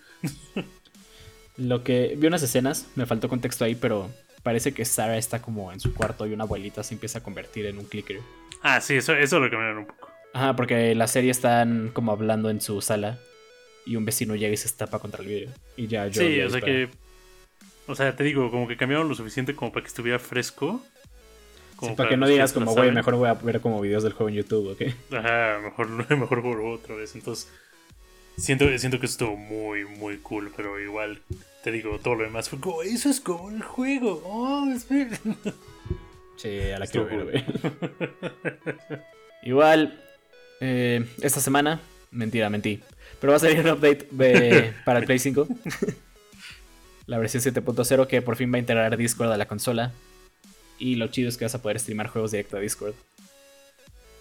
lo 1.58 1.84
que 1.84 2.16
vi 2.18 2.28
unas 2.28 2.42
escenas, 2.42 2.88
me 2.96 3.06
faltó 3.06 3.28
contexto 3.28 3.66
ahí, 3.66 3.76
pero 3.76 4.10
parece 4.44 4.74
que 4.74 4.86
Sarah 4.86 5.18
está 5.18 5.42
como 5.42 5.72
en 5.72 5.80
su 5.80 5.94
cuarto 5.94 6.28
y 6.28 6.34
una 6.34 6.44
abuelita 6.44 6.84
se 6.84 6.94
empieza 6.94 7.20
a 7.20 7.24
convertir 7.24 7.66
en 7.66 7.78
un 7.78 7.86
clicker. 7.86 8.20
Ah, 8.62 8.80
sí, 8.82 8.96
eso, 8.96 9.16
eso 9.16 9.40
lo 9.40 9.50
cambiaron 9.50 9.80
un 9.80 9.86
poco. 9.88 10.10
Ajá, 10.34 10.56
porque 10.56 10.94
la 10.96 11.08
serie 11.08 11.32
están 11.32 11.90
como 11.94 12.12
hablando 12.12 12.50
en 12.50 12.62
su 12.62 12.82
sala 12.82 13.20
y 13.86 13.96
un 13.96 14.06
vecino 14.06 14.36
llega 14.36 14.54
y 14.54 14.58
se 14.58 14.68
estapa 14.68 15.00
contra 15.00 15.22
el 15.22 15.28
vidrio. 15.28 15.50
Y 15.76 15.88
ya 15.88 16.08
yo. 16.08 16.22
Sí, 16.22 16.42
o 16.42 16.50
sea 16.50 16.62
que. 16.62 16.90
O 17.86 17.96
sea, 17.96 18.16
te 18.16 18.24
digo, 18.24 18.50
como 18.50 18.68
que 18.68 18.78
cambiaron 18.78 19.10
lo 19.10 19.16
suficiente 19.16 19.56
como 19.56 19.72
para 19.72 19.84
que 19.84 19.90
estuviera 19.90 20.18
fresco 20.18 20.82
para, 21.96 22.10
que 22.10 22.18
no 22.18 22.28
digas 22.28 22.54
como, 22.54 22.74
güey, 22.74 22.92
mejor 22.92 23.16
voy 23.16 23.30
a 23.30 23.34
ver 23.34 23.62
como 23.62 23.82
videos 23.82 24.04
del 24.04 24.14
juego 24.14 24.30
en 24.30 24.36
YouTube, 24.36 24.72
¿ok? 24.72 25.14
Ajá, 25.14 25.60
mejor, 25.64 25.90
mejor 26.18 26.42
juego 26.42 26.74
otra 26.74 26.96
vez. 26.96 27.16
Entonces, 27.16 27.52
siento, 28.38 28.66
siento 28.78 29.00
que 29.00 29.06
estuvo 29.06 29.36
muy, 29.36 29.86
muy 29.86 30.18
cool, 30.18 30.52
pero 30.56 30.80
igual, 30.80 31.20
te 31.64 31.72
digo, 31.72 32.00
todo 32.00 32.16
lo 32.16 32.24
demás 32.24 32.50
fue 32.50 32.60
como, 32.60 32.82
eso 32.84 33.10
es 33.10 33.20
como 33.20 33.50
el 33.50 33.62
juego. 33.62 34.22
Oh, 34.26 34.68
espera. 34.74 35.18
Sí, 36.38 36.60
a 36.72 36.80
la 36.80 36.86
Estuvo 36.86 37.08
quiero 37.08 37.26
ver. 37.26 37.46
Igual, 39.44 40.02
eh, 40.62 41.06
esta 41.22 41.40
semana, 41.40 41.80
mentira, 42.12 42.50
mentí. 42.50 42.82
Pero 43.20 43.32
va 43.32 43.38
a 43.38 43.40
salir 43.40 43.60
un 43.60 43.70
update 43.70 44.08
de- 44.12 44.74
para 44.86 45.00
el 45.00 45.06
Play 45.06 45.20
5. 45.20 45.48
la 47.06 47.18
versión 47.18 47.44
7.0 47.44 48.08
que 48.08 48.22
por 48.22 48.36
fin 48.36 48.52
va 48.52 48.56
a 48.58 48.60
integrar 48.60 48.96
Discord 48.98 49.32
a 49.32 49.38
la 49.38 49.48
consola. 49.48 49.92
Y 50.80 50.96
lo 50.96 51.08
chido 51.08 51.30
es 51.30 51.38
que 51.38 51.46
vas 51.46 51.56
a 51.56 51.62
poder 51.62 51.80
streamar 51.80 52.08
juegos 52.08 52.32
directo 52.32 52.58
a 52.58 52.60
Discord. 52.60 52.96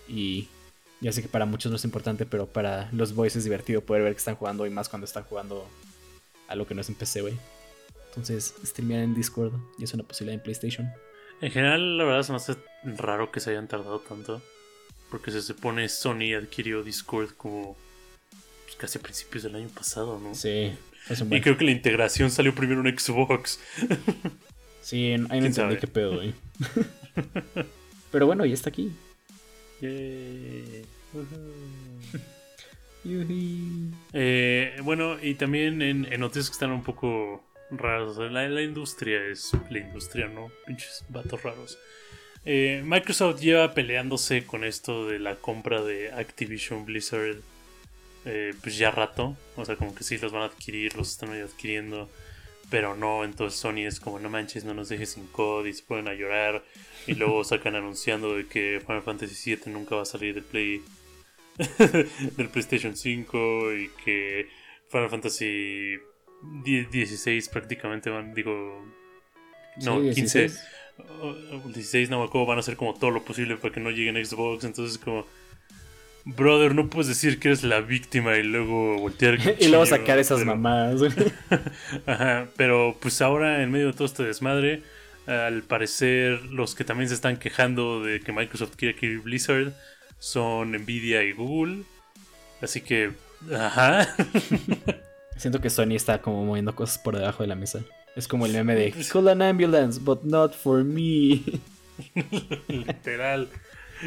Y 0.09 0.49
ya 1.02 1.12
sé 1.12 1.21
que 1.21 1.28
para 1.28 1.44
muchos 1.44 1.71
no 1.71 1.76
es 1.76 1.85
importante, 1.85 2.25
pero 2.25 2.47
para 2.47 2.88
los 2.92 3.14
boys 3.14 3.37
es 3.37 3.44
divertido 3.44 3.82
poder 3.82 4.02
ver 4.04 4.12
que 4.12 4.18
están 4.18 4.37
jugando 4.37 4.64
y 4.66 4.71
más 4.71 4.88
cuando 4.88 5.04
están 5.04 5.25
jugando 5.25 5.68
a 6.49 6.54
lo 6.54 6.66
que 6.66 6.75
no 6.75 6.80
es 6.80 6.88
en 6.88 6.94
PC, 6.94 7.21
güey. 7.23 7.35
Entonces, 8.09 8.54
streamear 8.64 9.02
en 9.02 9.14
Discord 9.14 9.52
ya 9.78 9.85
es 9.85 9.94
una 9.94 10.04
posibilidad 10.04 10.35
en 10.35 10.42
PlayStation. 10.42 10.90
En 11.40 11.50
general, 11.50 11.99
la 11.99 12.04
verdad 12.04 12.23
se 12.23 12.32
me 12.32 12.37
hace 12.37 12.54
raro 12.85 13.32
que 13.32 13.40
se 13.40 13.50
hayan 13.50 13.68
tardado 13.68 14.00
tanto. 14.00 14.40
Porque 15.11 15.30
se 15.30 15.42
supone 15.42 15.88
Sony 15.88 16.35
adquirió 16.40 16.82
Discord 16.82 17.30
como 17.37 17.76
pues, 18.64 18.76
casi 18.76 18.99
a 18.99 19.02
principios 19.02 19.42
del 19.42 19.56
año 19.56 19.68
pasado, 19.68 20.18
¿no? 20.18 20.35
Sí, 20.35 20.73
es 21.11 21.21
un 21.21 21.26
Y 21.26 21.30
buen. 21.30 21.42
creo 21.42 21.59
que 21.59 21.64
la 21.64 21.71
integración 21.73 22.30
salió 22.30 22.54
primero 22.54 22.87
en 22.87 22.99
Xbox. 22.99 23.59
Sí, 24.82 25.12
ahí 25.12 25.18
no 25.18 25.28
¿Quién 25.28 25.44
entendí 25.47 25.76
qué 25.76 25.87
pedo, 25.87 26.14
güey. 26.16 26.35
Pero 28.11 28.26
bueno, 28.26 28.44
ya 28.47 28.54
está 28.54 28.71
aquí. 28.71 28.92
Yay. 29.83 30.85
Ujú. 31.12 31.53
Yuhi. 33.05 33.91
Eh, 34.12 34.77
bueno, 34.83 35.17
y 35.21 35.35
también 35.35 35.83
en, 35.83 36.07
en 36.11 36.21
noticias 36.21 36.49
que 36.49 36.55
están 36.55 36.71
un 36.71 36.85
poco 36.85 37.45
raras. 37.71 38.11
o 38.11 38.15
sea, 38.15 38.31
la, 38.31 38.49
la 38.49 38.62
industria 38.62 39.25
es 39.27 39.51
la 39.71 39.79
industria, 39.81 40.29
¿no? 40.29 40.51
Pinches 40.67 41.05
vatos 41.09 41.43
raros. 41.43 41.79
Eh, 42.45 42.83
Microsoft 42.85 43.41
lleva 43.41 43.75
peleándose 43.75 44.45
con 44.47 44.65
esto 44.65 45.09
de 45.09 45.19
la 45.19 45.35
compra 45.37 45.83
de 45.83 46.12
Activision 46.12 46.85
Blizzard. 46.85 47.37
eh, 48.25 48.55
pues 48.62 48.77
ya 48.79 48.91
rato. 48.93 49.37
O 49.57 49.65
sea, 49.65 49.75
como 49.77 49.95
que 49.95 50.05
sí 50.05 50.17
los 50.19 50.31
van 50.33 50.43
a 50.43 50.47
adquirir, 50.47 50.97
los 50.97 51.11
están 51.11 51.31
medio 51.31 51.47
adquiriendo. 51.47 52.09
Pero 52.73 52.97
no, 52.97 53.23
entonces 53.23 53.61
Sony 53.61 53.87
es 53.87 54.00
como, 54.00 54.19
no 54.19 54.29
manches, 54.31 54.64
no 54.64 54.73
nos 54.75 54.88
dejes 54.88 55.11
sin 55.11 55.26
COD 55.29 55.67
y 55.67 55.73
se 55.75 55.85
ponen 55.85 56.09
a 56.09 56.14
llorar. 56.14 56.64
Y 57.07 57.14
luego 57.14 57.45
sacan 57.45 57.76
anunciando 57.76 58.35
de 58.35 58.47
que 58.49 58.81
Final 58.85 59.02
Fantasy 59.02 59.55
VII 59.57 59.73
nunca 59.73 59.95
va 59.95 60.02
a 60.02 60.07
salir 60.07 60.35
del 60.35 60.43
Play 60.45 60.83
del 62.37 62.49
PlayStation 62.49 62.97
5 62.97 63.75
y 63.75 63.91
que 64.05 64.49
Final 64.88 65.11
Fantasy 65.11 65.99
16 66.64 67.49
prácticamente 67.50 68.11
van, 68.11 68.33
digo, 68.35 68.85
no, 69.85 70.00
Sí, 70.00 70.14
15, 70.14 70.38
16. 70.41 70.61
o- 71.21 71.57
o 71.57 71.69
16 71.69 72.11
no 72.11 72.21
me 72.21 72.25
acuerdo, 72.25 72.47
van 72.47 72.57
a 72.57 72.61
hacer 72.61 72.76
como 72.76 72.95
todo 72.95 73.11
lo 73.11 73.23
posible 73.25 73.57
para 73.57 73.73
que 73.73 73.81
no 73.81 73.91
lleguen 73.91 74.17
a 74.17 74.25
Xbox, 74.25 74.64
entonces 74.64 74.99
como, 74.99 75.26
brother, 76.25 76.75
no 76.75 76.88
puedes 76.88 77.09
decir 77.09 77.38
que 77.38 77.49
eres 77.49 77.62
la 77.64 77.81
víctima 77.81 78.37
y 78.37 78.43
luego 78.43 78.99
voltear 78.99 79.38
y 79.61 79.69
luego 79.69 79.87
sacar 79.87 80.19
esas 80.19 80.38
pero- 80.41 80.50
mamadas. 80.57 81.00
Ajá, 82.07 82.49
pero 82.57 82.97
pues 83.00 83.21
ahora 83.23 83.62
en 83.62 83.71
medio 83.71 83.88
de 83.88 83.93
todo 83.93 84.07
este 84.07 84.23
desmadre, 84.25 84.83
al 85.26 85.62
parecer 85.62 86.43
los 86.47 86.75
que 86.75 86.85
también 86.85 87.09
se 87.09 87.14
están 87.14 87.37
quejando 87.37 88.02
de 88.02 88.21
que 88.21 88.33
Microsoft 88.33 88.76
quiere 88.76 88.95
adquirir 88.95 89.21
Blizzard 89.21 89.73
son 90.19 90.73
Nvidia 90.73 91.23
y 91.25 91.33
Google. 91.33 91.83
Así 92.61 92.81
que, 92.81 93.11
ajá. 93.52 94.14
Siento 95.37 95.61
que 95.61 95.71
Sony 95.71 95.95
está 95.97 96.21
como 96.21 96.45
moviendo 96.45 96.75
cosas 96.76 96.99
por 96.99 97.17
debajo 97.17 97.43
de 97.43 97.49
la 97.49 97.57
mesa. 97.57 97.81
Es 98.14 98.29
como 98.29 98.47
el 98.47 98.52
meme 98.52 98.75
de 98.76 98.93
Call 99.11 99.29
an 99.29 99.43
ambulance, 99.43 99.99
but 100.00 100.23
not 100.23 100.55
for 100.55 100.85
me. 100.85 101.43
Literal. 102.69 103.49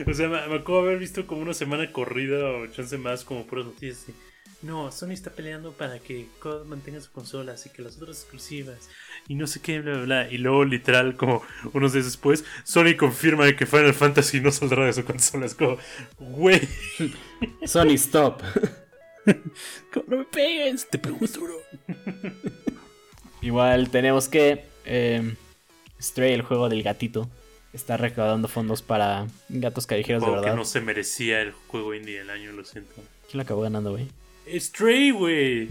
O 0.07 0.13
sea, 0.13 0.27
me, 0.27 0.47
me 0.47 0.55
acuerdo 0.55 0.81
haber 0.81 0.99
visto 0.99 1.25
como 1.27 1.41
una 1.41 1.53
semana 1.53 1.91
corrida 1.91 2.49
o 2.51 2.67
chance 2.67 2.97
más 2.97 3.23
como 3.23 3.45
puras 3.45 3.65
noticias. 3.65 4.03
así, 4.03 4.13
No, 4.61 4.91
Sony 4.91 5.11
está 5.11 5.31
peleando 5.31 5.71
para 5.73 5.99
que 5.99 6.27
COD 6.39 6.65
mantenga 6.65 6.99
su 7.01 7.11
consola, 7.11 7.53
así 7.53 7.69
que 7.69 7.81
las 7.81 7.97
otras 7.97 8.21
exclusivas. 8.21 8.89
Y 9.27 9.35
no 9.35 9.47
sé 9.47 9.61
qué, 9.61 9.79
bla, 9.81 9.93
bla, 9.93 10.03
bla. 10.03 10.31
Y 10.31 10.37
luego, 10.37 10.65
literal, 10.65 11.15
como 11.15 11.41
unos 11.73 11.93
días 11.93 12.05
después, 12.05 12.43
Sony 12.63 12.95
confirma 12.97 13.45
de 13.45 13.55
que 13.55 13.65
Final 13.65 13.93
Fantasy 13.93 14.41
no 14.41 14.51
saldrá 14.51 14.85
de 14.85 14.93
su 14.93 15.05
consola. 15.05 15.45
Es 15.45 15.55
como, 15.55 15.77
güey, 16.19 16.61
Sony, 17.65 17.93
stop. 17.93 18.41
¿cómo 19.93 20.05
no 20.07 20.17
me 20.17 20.25
pegues? 20.25 20.87
Te 20.89 20.99
pego 20.99 21.17
duro. 21.27 21.55
Igual 23.41 23.89
tenemos 23.89 24.27
que 24.27 24.65
eh, 24.85 25.35
Stray, 26.01 26.33
el 26.33 26.41
juego 26.41 26.69
del 26.69 26.83
gatito, 26.83 27.29
está 27.75 27.98
recaudando 27.98 28.48
fondos 28.48 28.82
para 28.82 29.27
gatos 29.50 29.86
callejeros 29.86 30.22
de 30.22 30.25
Juego 30.25 30.41
que 30.41 30.46
verdad. 30.46 30.58
no 30.58 30.65
se 30.65 30.82
merecía 30.82 31.41
el 31.41 31.51
juego 31.51 31.94
indie 31.94 32.20
del 32.20 32.29
año, 32.29 32.51
lo 32.51 32.63
siento. 32.63 32.94
¿Quién 32.96 33.38
lo 33.38 33.41
acabó 33.41 33.62
ganando, 33.62 33.91
güey? 33.91 34.08
Stray, 34.58 35.12
güey. 35.12 35.70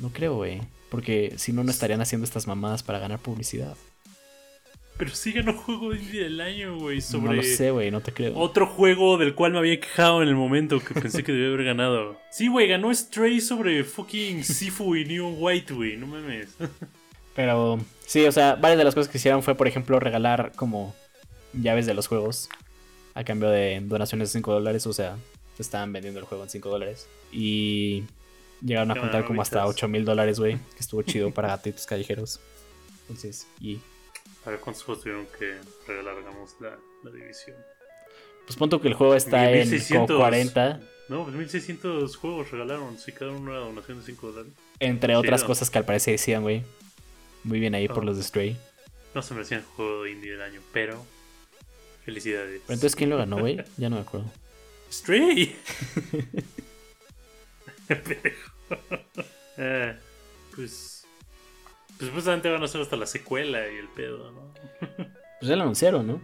No 0.00 0.10
creo, 0.10 0.34
güey. 0.34 0.60
Porque 0.90 1.34
si 1.36 1.52
no, 1.52 1.64
no 1.64 1.70
estarían 1.70 2.00
haciendo 2.00 2.24
estas 2.24 2.46
mamadas 2.46 2.82
para 2.82 2.98
ganar 2.98 3.18
publicidad. 3.18 3.76
Pero 4.96 5.10
sí 5.10 5.32
ganó 5.32 5.54
juego 5.54 5.92
indie 5.92 6.22
del 6.22 6.40
año, 6.40 6.78
güey. 6.78 7.00
Sobre... 7.00 7.26
No 7.26 7.32
lo 7.32 7.42
sé, 7.42 7.70
güey, 7.70 7.90
no 7.90 8.00
te 8.00 8.12
creo. 8.12 8.36
Otro 8.36 8.66
juego 8.66 9.18
del 9.18 9.34
cual 9.34 9.52
me 9.52 9.58
había 9.58 9.80
quejado 9.80 10.22
en 10.22 10.28
el 10.28 10.36
momento 10.36 10.78
que 10.80 10.94
pensé 10.94 11.24
que 11.24 11.32
debía 11.32 11.48
haber 11.48 11.64
ganado. 11.64 12.16
Sí, 12.30 12.48
güey, 12.48 12.68
ganó 12.68 12.94
Stray 12.94 13.40
sobre 13.40 13.82
fucking 13.82 14.44
Sifu 14.44 14.94
y 14.94 15.04
Neon 15.04 15.34
White, 15.38 15.74
güey. 15.74 15.96
No 15.96 16.06
mames. 16.06 16.50
Pero 17.34 17.80
sí, 18.06 18.24
o 18.24 18.32
sea, 18.32 18.54
varias 18.54 18.78
de 18.78 18.84
las 18.84 18.94
cosas 18.94 19.10
que 19.10 19.18
hicieron 19.18 19.42
fue, 19.42 19.56
por 19.56 19.66
ejemplo, 19.66 19.98
regalar 19.98 20.52
como 20.54 20.94
llaves 21.60 21.86
de 21.86 21.94
los 21.94 22.06
juegos 22.06 22.48
a 23.14 23.24
cambio 23.24 23.48
de 23.50 23.80
donaciones 23.84 24.28
de 24.32 24.38
5 24.38 24.52
dólares. 24.52 24.86
O 24.86 24.92
sea, 24.92 25.16
te 25.56 25.62
estaban 25.62 25.92
vendiendo 25.92 26.20
el 26.20 26.26
juego 26.26 26.44
en 26.44 26.50
5 26.50 26.68
dólares. 26.68 27.06
Y 27.32 28.04
llegaron 28.62 28.90
a 28.90 28.94
Qué 28.94 29.00
juntar 29.00 29.24
como 29.24 29.42
hasta 29.42 29.56
maravillosas. 29.56 29.82
8 29.84 29.88
mil 29.88 30.04
dólares, 30.04 30.38
güey. 30.40 30.56
Que 30.58 30.80
estuvo 30.80 31.02
chido 31.04 31.30
para 31.30 31.48
gatitos 31.48 31.86
callejeros. 31.86 32.40
Entonces, 33.02 33.46
y 33.60 33.78
A 34.46 34.50
ver, 34.50 34.60
¿cuántos 34.60 34.82
juegos 34.84 35.02
tuvieron 35.04 35.26
que 35.38 35.54
regalar, 35.86 36.16
digamos, 36.18 36.54
la, 36.60 36.76
la 37.02 37.10
división? 37.10 37.56
pues 38.46 38.56
punto 38.56 38.78
que 38.80 38.88
el 38.88 38.94
juego 38.94 39.14
está 39.14 39.50
en 39.50 39.60
como 39.60 39.70
1600. 39.70 40.16
40. 40.18 40.80
No, 41.08 41.22
pues 41.24 41.34
1600 41.36 42.16
juegos 42.16 42.50
regalaron. 42.50 42.98
Si 42.98 43.12
cada 43.12 43.30
uno 43.30 43.50
era 43.52 43.60
donación 43.60 44.00
de 44.00 44.04
5 44.06 44.26
dólares. 44.32 44.52
Entre 44.80 45.16
otras 45.16 45.40
Chido. 45.40 45.46
cosas 45.48 45.70
que 45.70 45.78
al 45.78 45.84
parecer 45.84 46.12
decían, 46.12 46.42
güey. 46.42 46.62
Muy 47.42 47.60
bien 47.60 47.74
ahí 47.74 47.88
por 47.88 47.98
Oh. 47.98 48.04
los 48.06 48.16
de 48.16 48.22
Stray. 48.22 48.56
No 49.14 49.22
se 49.22 49.34
merecían 49.34 49.62
juego 49.76 50.06
indie 50.06 50.32
del 50.32 50.42
año, 50.42 50.60
pero. 50.72 51.04
Felicidades. 52.04 52.62
Pero 52.66 52.74
entonces, 52.74 52.96
¿quién 52.96 53.10
lo 53.10 53.16
ganó, 53.16 53.38
güey? 53.38 53.62
Ya 53.76 53.88
no 53.88 53.96
me 53.96 54.02
acuerdo. 54.02 54.30
Stray. 54.92 55.56
Pendejo. 57.88 58.52
Eh, 59.56 59.96
pues. 60.54 61.06
Pues 61.96 62.08
supuestamente 62.08 62.50
van 62.50 62.62
a 62.62 62.64
hacer 62.64 62.80
hasta 62.80 62.96
la 62.96 63.06
secuela 63.06 63.70
y 63.70 63.76
el 63.76 63.88
pedo, 63.88 64.32
¿no? 64.32 64.52
Pues 65.38 65.48
ya 65.48 65.54
lo 65.56 65.62
anunciaron, 65.62 66.06
¿no? 66.06 66.20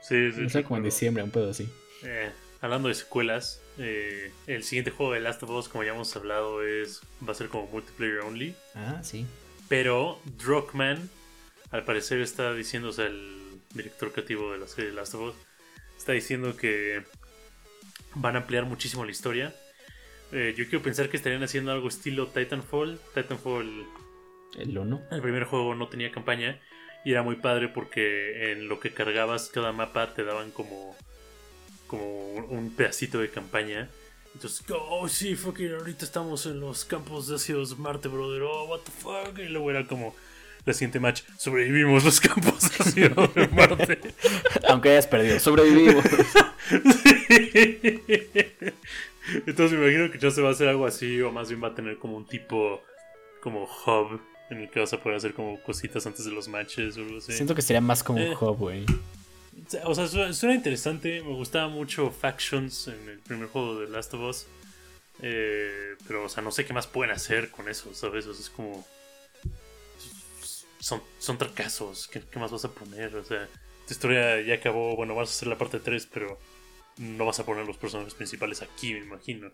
Sí, 0.00 0.32
sí. 0.32 0.40
No 0.40 0.48
sé, 0.48 0.64
como 0.64 0.78
en 0.78 0.84
diciembre, 0.84 1.22
un 1.22 1.30
pedo 1.30 1.50
así. 1.50 1.68
Eh, 2.02 2.30
hablando 2.62 2.88
de 2.88 2.94
secuelas, 2.94 3.60
eh, 3.78 4.32
el 4.46 4.62
siguiente 4.64 4.90
juego 4.90 5.12
de 5.12 5.20
Last 5.20 5.42
of 5.42 5.50
Us, 5.50 5.68
como 5.68 5.84
ya 5.84 5.92
hemos 5.92 6.14
hablado, 6.16 6.62
es 6.62 7.02
va 7.26 7.32
a 7.32 7.34
ser 7.34 7.48
como 7.48 7.66
multiplayer 7.66 8.20
only. 8.20 8.54
Ah, 8.74 9.00
sí. 9.02 9.26
Pero 9.68 10.18
Druckmann, 10.38 11.10
al 11.70 11.84
parecer, 11.84 12.20
está 12.20 12.54
diciendo, 12.54 12.88
o 12.88 12.92
sea, 12.92 13.06
el 13.06 13.43
director 13.74 14.12
creativo 14.12 14.52
de 14.52 14.58
la 14.58 14.66
serie 14.66 14.90
de 14.90 14.96
Last 14.96 15.14
of 15.14 15.30
Us, 15.30 15.34
está 15.96 16.12
diciendo 16.12 16.56
que 16.56 17.02
van 18.14 18.36
a 18.36 18.40
ampliar 18.40 18.64
muchísimo 18.64 19.04
la 19.04 19.10
historia. 19.10 19.54
Eh, 20.32 20.54
yo 20.56 20.64
quiero 20.64 20.82
pensar 20.82 21.08
que 21.10 21.16
estarían 21.16 21.42
haciendo 21.42 21.72
algo 21.72 21.88
estilo 21.88 22.28
Titanfall. 22.28 22.98
Titanfall, 23.14 23.86
El 24.58 24.78
1. 24.78 25.02
el 25.10 25.22
primer 25.22 25.44
juego 25.44 25.74
no 25.74 25.88
tenía 25.88 26.10
campaña 26.10 26.60
y 27.04 27.12
era 27.12 27.22
muy 27.22 27.36
padre 27.36 27.68
porque 27.68 28.52
en 28.52 28.68
lo 28.68 28.80
que 28.80 28.92
cargabas 28.92 29.50
cada 29.50 29.72
mapa 29.72 30.14
te 30.14 30.24
daban 30.24 30.50
como, 30.50 30.96
como 31.86 32.34
un 32.34 32.74
pedacito 32.74 33.18
de 33.18 33.30
campaña. 33.30 33.90
Entonces, 34.34 34.64
oh 34.70 35.08
sí, 35.08 35.36
fucking 35.36 35.74
ahorita 35.74 36.04
estamos 36.04 36.46
en 36.46 36.58
los 36.58 36.84
campos 36.84 37.28
de 37.28 37.36
ácidos 37.36 37.78
Marte, 37.78 38.08
brother. 38.08 38.42
Oh, 38.42 38.64
what 38.64 38.80
the 38.80 38.90
fuck. 38.90 39.38
Y 39.38 39.48
luego 39.48 39.70
era 39.70 39.86
como 39.86 40.16
siguiente 40.72 41.00
match. 41.00 41.22
Sobrevivimos 41.36 42.04
los 42.04 42.20
campos 42.20 42.60
de 42.60 42.76
ácidos 42.84 43.34
de 43.34 43.48
Marte. 43.48 43.98
Aunque 44.68 44.90
hayas 44.90 45.06
perdido, 45.06 45.38
sobrevivimos. 45.38 46.04
Entonces 49.46 49.78
me 49.78 49.84
imagino 49.86 50.10
que 50.10 50.18
ya 50.18 50.30
se 50.30 50.42
va 50.42 50.48
a 50.50 50.52
hacer 50.52 50.68
algo 50.68 50.86
así, 50.86 51.20
o 51.22 51.32
más 51.32 51.48
bien 51.48 51.62
va 51.62 51.68
a 51.68 51.74
tener 51.74 51.98
como 51.98 52.16
un 52.16 52.26
tipo 52.26 52.82
como 53.40 53.64
hub 53.64 54.20
en 54.50 54.58
el 54.58 54.70
que 54.70 54.80
vas 54.80 54.92
a 54.92 55.02
poder 55.02 55.16
hacer 55.16 55.32
como 55.34 55.60
cositas 55.62 56.06
antes 56.06 56.24
de 56.24 56.30
los 56.30 56.48
matches 56.48 56.96
o 56.96 57.00
algo 57.00 57.18
así. 57.18 57.32
Siento 57.32 57.54
que 57.54 57.62
sería 57.62 57.80
más 57.80 58.02
como 58.02 58.18
un 58.24 58.32
Eh. 58.32 58.36
hub, 58.38 58.56
güey. 58.58 58.84
O 59.84 59.94
sea, 59.94 60.06
suena, 60.08 60.32
suena 60.34 60.54
interesante. 60.54 61.22
Me 61.22 61.32
gustaba 61.32 61.68
mucho 61.68 62.10
Factions 62.10 62.88
en 62.88 63.08
el 63.08 63.18
primer 63.20 63.48
juego 63.48 63.80
de 63.80 63.88
Last 63.88 64.12
of 64.14 64.20
Us. 64.20 64.46
Eh, 65.22 65.94
pero, 66.06 66.24
o 66.24 66.28
sea, 66.28 66.42
no 66.42 66.50
sé 66.50 66.64
qué 66.66 66.72
más 66.74 66.86
pueden 66.86 67.14
hacer 67.14 67.50
con 67.50 67.68
eso, 67.68 67.94
¿sabes? 67.94 68.26
O 68.26 68.34
sea, 68.34 68.42
es 68.42 68.50
como. 68.50 68.86
Son, 70.84 71.00
son 71.18 71.38
fracasos. 71.38 72.08
¿Qué, 72.08 72.20
qué 72.30 72.38
más 72.38 72.50
vas 72.52 72.66
a 72.66 72.70
poner? 72.70 73.16
O 73.16 73.24
sea, 73.24 73.48
tu 73.86 73.94
historia 73.94 74.40
ya 74.42 74.56
acabó, 74.56 74.94
bueno, 74.96 75.14
vas 75.14 75.30
a 75.30 75.32
hacer 75.32 75.48
la 75.48 75.56
parte 75.56 75.80
3, 75.80 76.08
pero 76.12 76.38
no 76.98 77.24
vas 77.24 77.40
a 77.40 77.46
poner 77.46 77.64
los 77.66 77.78
personajes 77.78 78.12
principales 78.12 78.60
aquí, 78.60 78.92
me 78.92 79.00
imagino. 79.00 79.50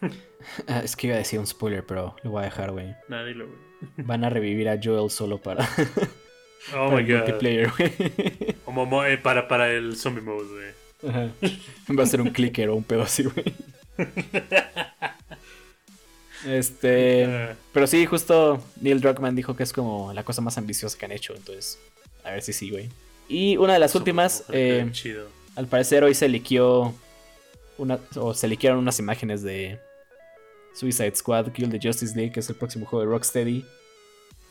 Ah, 0.68 0.80
es 0.82 0.96
que 0.96 1.08
iba 1.08 1.16
a 1.16 1.18
decir 1.18 1.38
un 1.38 1.46
spoiler, 1.46 1.84
pero 1.84 2.16
lo 2.22 2.30
voy 2.30 2.40
a 2.42 2.44
dejar, 2.46 2.70
güey. 2.70 2.94
Nadie 3.08 3.34
lo. 3.34 3.46
Van 3.98 4.24
a 4.24 4.30
revivir 4.30 4.68
a 4.70 4.78
Joel 4.82 5.10
solo 5.10 5.36
para, 5.38 5.68
Oh 6.74 6.88
para 6.88 6.90
my 6.90 7.00
el 7.00 7.06
god. 7.08 7.16
multiplayer, 7.18 7.70
güey. 7.76 8.54
Como 8.64 8.86
mo- 8.86 9.04
eh, 9.04 9.18
para, 9.18 9.46
para 9.48 9.70
el 9.70 9.96
zombie 9.98 10.22
mode, 10.22 10.48
güey. 10.48 11.10
Ajá. 11.10 11.28
Va 11.98 12.02
a 12.04 12.06
ser 12.06 12.22
un 12.22 12.30
clicker 12.30 12.70
o 12.70 12.76
un 12.76 12.84
pedo 12.84 13.02
así, 13.02 13.24
güey. 13.24 13.54
Este. 16.46 17.56
Pero 17.72 17.86
sí, 17.86 18.06
justo 18.06 18.62
Neil 18.80 19.00
Druckmann 19.00 19.36
dijo 19.36 19.56
que 19.56 19.62
es 19.62 19.72
como 19.72 20.12
la 20.12 20.24
cosa 20.24 20.40
más 20.40 20.58
ambiciosa 20.58 20.96
que 20.98 21.04
han 21.04 21.12
hecho. 21.12 21.34
Entonces, 21.34 21.78
a 22.24 22.30
ver 22.30 22.42
si 22.42 22.52
sí, 22.52 22.70
güey. 22.70 22.88
Y 23.28 23.56
una 23.56 23.74
de 23.74 23.78
las 23.78 23.94
últimas, 23.94 24.44
eh, 24.50 24.88
chido. 24.92 25.28
al 25.54 25.66
parecer 25.66 26.02
hoy 26.02 26.14
se 26.14 26.28
liqueó 26.28 26.94
una, 27.78 27.98
o 28.16 28.34
se 28.34 28.48
liquearon 28.48 28.80
unas 28.80 28.98
imágenes 28.98 29.42
de 29.42 29.78
Suicide 30.74 31.14
Squad 31.14 31.52
Kill 31.52 31.70
the 31.70 31.78
Justice 31.80 32.16
League, 32.16 32.32
que 32.32 32.40
es 32.40 32.48
el 32.48 32.56
próximo 32.56 32.86
juego 32.86 33.04
de 33.04 33.10
Rocksteady. 33.10 33.64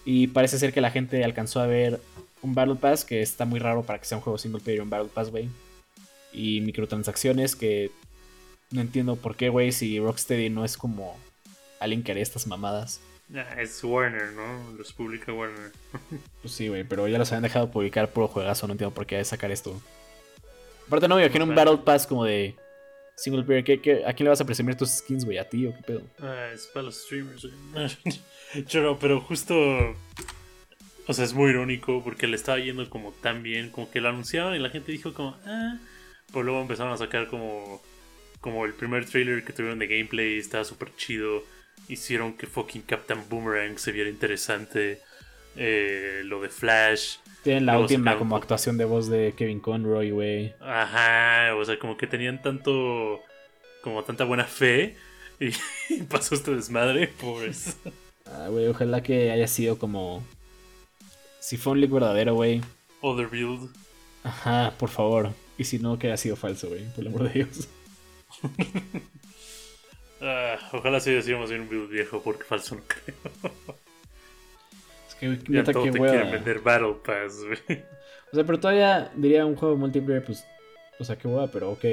Y 0.06 0.28
parece 0.28 0.58
ser 0.58 0.74
que 0.74 0.82
la 0.82 0.92
gente 0.92 1.24
alcanzó 1.24 1.60
a 1.60 1.68
ver 1.68 2.00
un 2.42 2.56
Battle 2.56 2.76
Pass, 2.76 3.04
que 3.04 3.22
está 3.22 3.46
muy 3.46 3.60
raro 3.60 3.84
para 3.84 4.00
que 4.00 4.06
sea 4.06 4.18
un 4.18 4.24
juego 4.24 4.38
single 4.38 4.62
player, 4.62 4.82
un 4.82 4.90
Battle 4.90 5.10
Pass, 5.14 5.30
güey. 5.30 5.50
Y 6.32 6.62
microtransacciones 6.62 7.56
que 7.56 7.92
no 8.72 8.82
entiendo 8.82 9.16
por 9.16 9.36
qué, 9.36 9.50
güey, 9.50 9.72
si 9.72 10.00
Rocksteady 10.00 10.50
no 10.50 10.64
es 10.64 10.78
como 10.78 11.18
alguien 11.80 12.04
que 12.04 12.12
haría 12.12 12.24
estas 12.24 12.48
mamadas. 12.48 13.02
Ah, 13.36 13.62
es 13.62 13.84
Warner, 13.84 14.32
¿no? 14.34 14.72
Los 14.78 14.92
publica 14.94 15.32
Warner. 15.34 15.72
Pues 16.42 16.54
sí, 16.54 16.68
güey, 16.70 16.84
pero 16.84 17.08
ya 17.08 17.18
los 17.18 17.32
habían 17.32 17.44
dejado 17.44 17.70
publicar 17.70 18.10
puro 18.12 18.28
juegazo, 18.28 18.66
no 18.68 18.74
entiendo 18.74 18.94
por 18.96 19.06
qué 19.06 19.24
sacar 19.26 19.52
esto. 19.52 19.80
Aparte 20.88 21.08
no 21.08 21.16
me 21.18 21.24
imagino 21.26 21.46
un 21.46 21.54
Battle 21.54 21.78
Pass 21.86 22.08
como 22.08 22.24
de 22.26 22.56
single 23.16 23.44
player. 23.44 23.64
¿qué, 23.64 23.80
qué- 23.82 24.06
a 24.06 24.14
quién 24.14 24.26
le 24.26 24.30
vas 24.30 24.42
a 24.42 24.46
presumir 24.46 24.76
tus 24.76 24.90
skins, 24.90 25.26
güey? 25.26 25.38
¿A 25.38 25.48
ti 25.48 25.68
o 25.68 25.76
qué 25.76 25.84
pedo? 25.84 26.02
Ah, 26.20 26.50
es 26.54 26.66
para 26.68 26.84
los 26.86 27.04
streamers, 27.04 27.44
güey. 27.46 27.90
No, 28.74 28.98
pero 28.98 29.20
justo. 29.22 29.54
O 31.08 31.14
sea, 31.14 31.26
es 31.26 31.34
muy 31.34 31.52
irónico 31.52 32.04
porque 32.04 32.26
le 32.28 32.36
estaba 32.36 32.58
yendo 32.60 32.90
como 32.90 33.12
tan 33.12 33.44
bien, 33.44 33.70
como 33.70 33.92
que 33.92 34.02
lo 34.02 34.10
anunciaron 34.10 34.56
y 34.56 34.60
la 34.60 34.70
gente 34.70 34.92
dijo 34.92 35.14
como, 35.14 35.38
ah. 35.46 35.78
Pero 36.32 36.44
luego 36.44 36.62
empezaron 36.62 36.94
a 36.94 36.98
sacar 36.98 37.28
como. 37.28 37.82
Como 38.42 38.66
el 38.66 38.74
primer 38.74 39.06
trailer 39.06 39.44
que 39.44 39.52
tuvieron 39.54 39.80
de 39.80 39.88
gameplay, 39.88 40.38
estaba 40.40 40.64
súper 40.64 40.96
chido. 40.96 41.44
Hicieron 41.88 42.34
que 42.34 42.48
fucking 42.48 42.84
Captain 42.84 43.24
Boomerang 43.30 43.78
se 43.78 43.92
viera 43.92 44.10
interesante. 44.10 45.02
Eh, 45.56 46.22
lo 46.26 46.42
de 46.42 46.50
Flash. 46.50 47.18
Tienen 47.44 47.66
la 47.66 47.80
última 47.80 48.18
como 48.18 48.36
actuación 48.36 48.78
de 48.78 48.86
voz 48.86 49.10
de 49.10 49.34
Kevin 49.36 49.60
Conroy, 49.60 50.12
güey. 50.12 50.54
Ajá, 50.60 51.56
o 51.56 51.66
sea, 51.66 51.80
como 51.80 51.98
que 51.98 52.08
tenían 52.08 52.42
tanto. 52.42 53.22
Como 53.82 54.04
tanta 54.04 54.26
buena 54.26 54.46
fe. 54.46 54.96
Y 55.40 55.52
pasó 56.10 56.36
este 56.36 56.56
desmadre, 56.56 57.08
pobres. 57.08 57.78
Ah, 58.32 58.48
güey, 58.48 58.68
ojalá 58.68 59.02
que 59.02 59.32
haya 59.32 59.48
sido 59.48 59.80
como... 59.80 60.24
Si 61.40 61.58
fue 61.58 61.74
un 61.74 61.82
leak 61.82 61.92
verdadero, 61.92 62.36
güey. 62.36 62.62
Other 63.02 63.28
build. 63.28 63.72
Ajá, 64.24 64.76
por 64.78 64.90
favor. 64.90 65.34
Y 65.58 65.64
si 65.64 65.80
no, 65.80 65.98
que 65.98 66.08
haya 66.08 66.18
sido 66.18 66.36
falso, 66.36 66.70
güey. 66.70 66.86
Por 66.92 67.00
el 67.00 67.08
amor 67.08 67.24
de 67.24 67.30
Dios. 67.34 67.68
Ah, 70.22 70.58
ojalá 70.74 71.00
sí 71.00 71.12
decíamos 71.12 71.50
en 71.52 71.62
un 71.62 71.70
build 71.70 71.90
viejo 71.90 72.22
porque 72.22 72.44
falso 72.44 72.76
no 72.76 72.82
creo. 72.88 73.54
Es 75.08 75.16
que, 75.16 75.28
Ya 75.52 75.60
neta, 75.62 75.72
todo 75.74 75.84
qué 75.86 75.92
te 75.92 76.00
hueva. 76.00 76.14
quieren 76.14 76.32
vender 76.32 76.60
Battle 76.60 76.96
Pass, 77.06 77.38
güey. 77.44 77.84
O 78.32 78.36
sea, 78.36 78.44
pero 78.46 78.60
todavía 78.60 79.12
diría 79.16 79.46
un 79.46 79.56
juego 79.56 79.76
multiplayer, 79.78 80.24
pues. 80.24 80.44
O 81.00 81.04
sea, 81.06 81.18
qué 81.18 81.28
hueva, 81.28 81.48
pero 81.48 81.72
ok. 81.72 81.86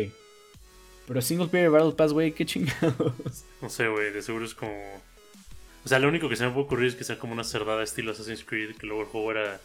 Pero 1.07 1.23
single 1.23 1.47
player 1.47 1.71
Battle 1.71 1.93
Pass, 1.93 2.12
güey, 2.12 2.33
qué 2.33 2.45
chingados. 2.45 3.45
No 3.62 3.69
sé, 3.71 3.89
güey, 3.89 4.12
de 4.12 4.23
seguro 4.23 4.45
es 4.45 4.55
como. 4.55 4.75
O 5.85 5.89
sea, 5.89 6.01
lo 6.01 6.09
único 6.09 6.29
que 6.29 6.35
se 6.37 6.45
me 6.45 6.51
puede 6.51 6.67
ocurrir 6.67 6.89
es 6.89 6.97
que 6.97 7.05
sea 7.05 7.19
como 7.19 7.33
una 7.33 7.45
cerdada 7.45 7.85
estilo 7.85 8.11
Assassin's 8.11 8.45
Creed, 8.45 8.77
que 8.77 8.87
luego 8.87 9.03
el 9.03 9.09
juego 9.09 9.31
era 9.31 9.61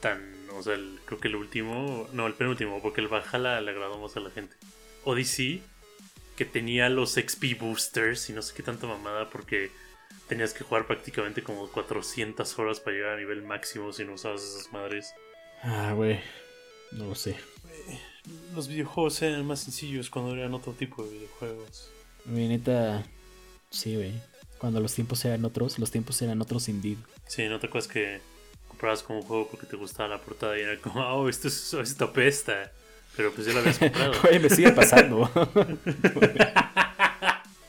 tan. 0.00 0.34
O 0.58 0.62
sea, 0.62 0.74
el- 0.74 0.98
creo 1.04 1.20
que 1.20 1.28
el 1.28 1.36
último. 1.36 2.08
No, 2.12 2.26
el 2.26 2.34
penúltimo, 2.34 2.82
porque 2.82 3.00
el 3.00 3.08
Valhalla 3.08 3.60
le 3.60 3.70
agradó 3.70 3.98
más 3.98 4.16
a 4.16 4.20
la 4.20 4.30
gente. 4.30 4.56
Odyssey, 5.04 5.62
que 6.36 6.44
tenía 6.44 6.88
los 6.88 7.14
XP 7.14 7.58
boosters 7.58 8.28
y 8.30 8.32
no 8.32 8.42
sé 8.42 8.54
qué 8.54 8.62
tanta 8.62 8.86
mamada, 8.86 9.30
porque 9.30 9.70
tenías 10.28 10.52
que 10.54 10.64
jugar 10.64 10.86
prácticamente 10.86 11.42
como 11.42 11.68
400 11.68 12.58
horas 12.58 12.80
para 12.80 12.96
llegar 12.96 13.14
a 13.14 13.18
nivel 13.18 13.42
máximo 13.42 13.92
si 13.92 14.04
no 14.04 14.14
usabas 14.14 14.42
esas 14.42 14.72
madres. 14.72 15.12
Ah, 15.62 15.92
güey. 15.94 16.20
No 16.92 17.06
lo 17.06 17.14
sé. 17.14 17.36
Los 18.54 18.68
videojuegos 18.68 19.20
eran 19.22 19.46
más 19.46 19.60
sencillos 19.60 20.10
cuando 20.10 20.34
eran 20.34 20.54
otro 20.54 20.72
tipo 20.72 21.04
de 21.04 21.10
videojuegos. 21.10 21.90
Mi 22.24 22.48
neta. 22.48 23.04
Sí, 23.70 23.96
güey. 23.96 24.12
Cuando 24.58 24.80
los 24.80 24.94
tiempos 24.94 25.24
eran 25.24 25.44
otros, 25.44 25.78
los 25.78 25.90
tiempos 25.90 26.20
eran 26.22 26.40
otros 26.40 26.68
indeed. 26.68 26.98
Sí, 27.26 27.48
¿no 27.48 27.58
te 27.58 27.66
acuerdas 27.66 27.88
que 27.90 28.20
comprabas 28.68 29.02
como 29.02 29.20
un 29.20 29.26
juego 29.26 29.48
porque 29.48 29.66
te 29.66 29.76
gustaba 29.76 30.08
la 30.08 30.20
portada 30.20 30.58
y 30.58 30.62
era 30.62 30.80
como, 30.80 31.00
oh, 31.06 31.28
esto, 31.28 31.48
es, 31.48 31.74
esto 31.74 32.04
apesta? 32.06 32.72
Pero 33.16 33.32
pues 33.32 33.46
ya 33.46 33.52
lo 33.52 33.60
habías 33.60 33.78
comprado. 33.78 34.12
Güey, 34.22 34.38
me 34.40 34.50
sigue 34.50 34.72
pasando. 34.72 35.30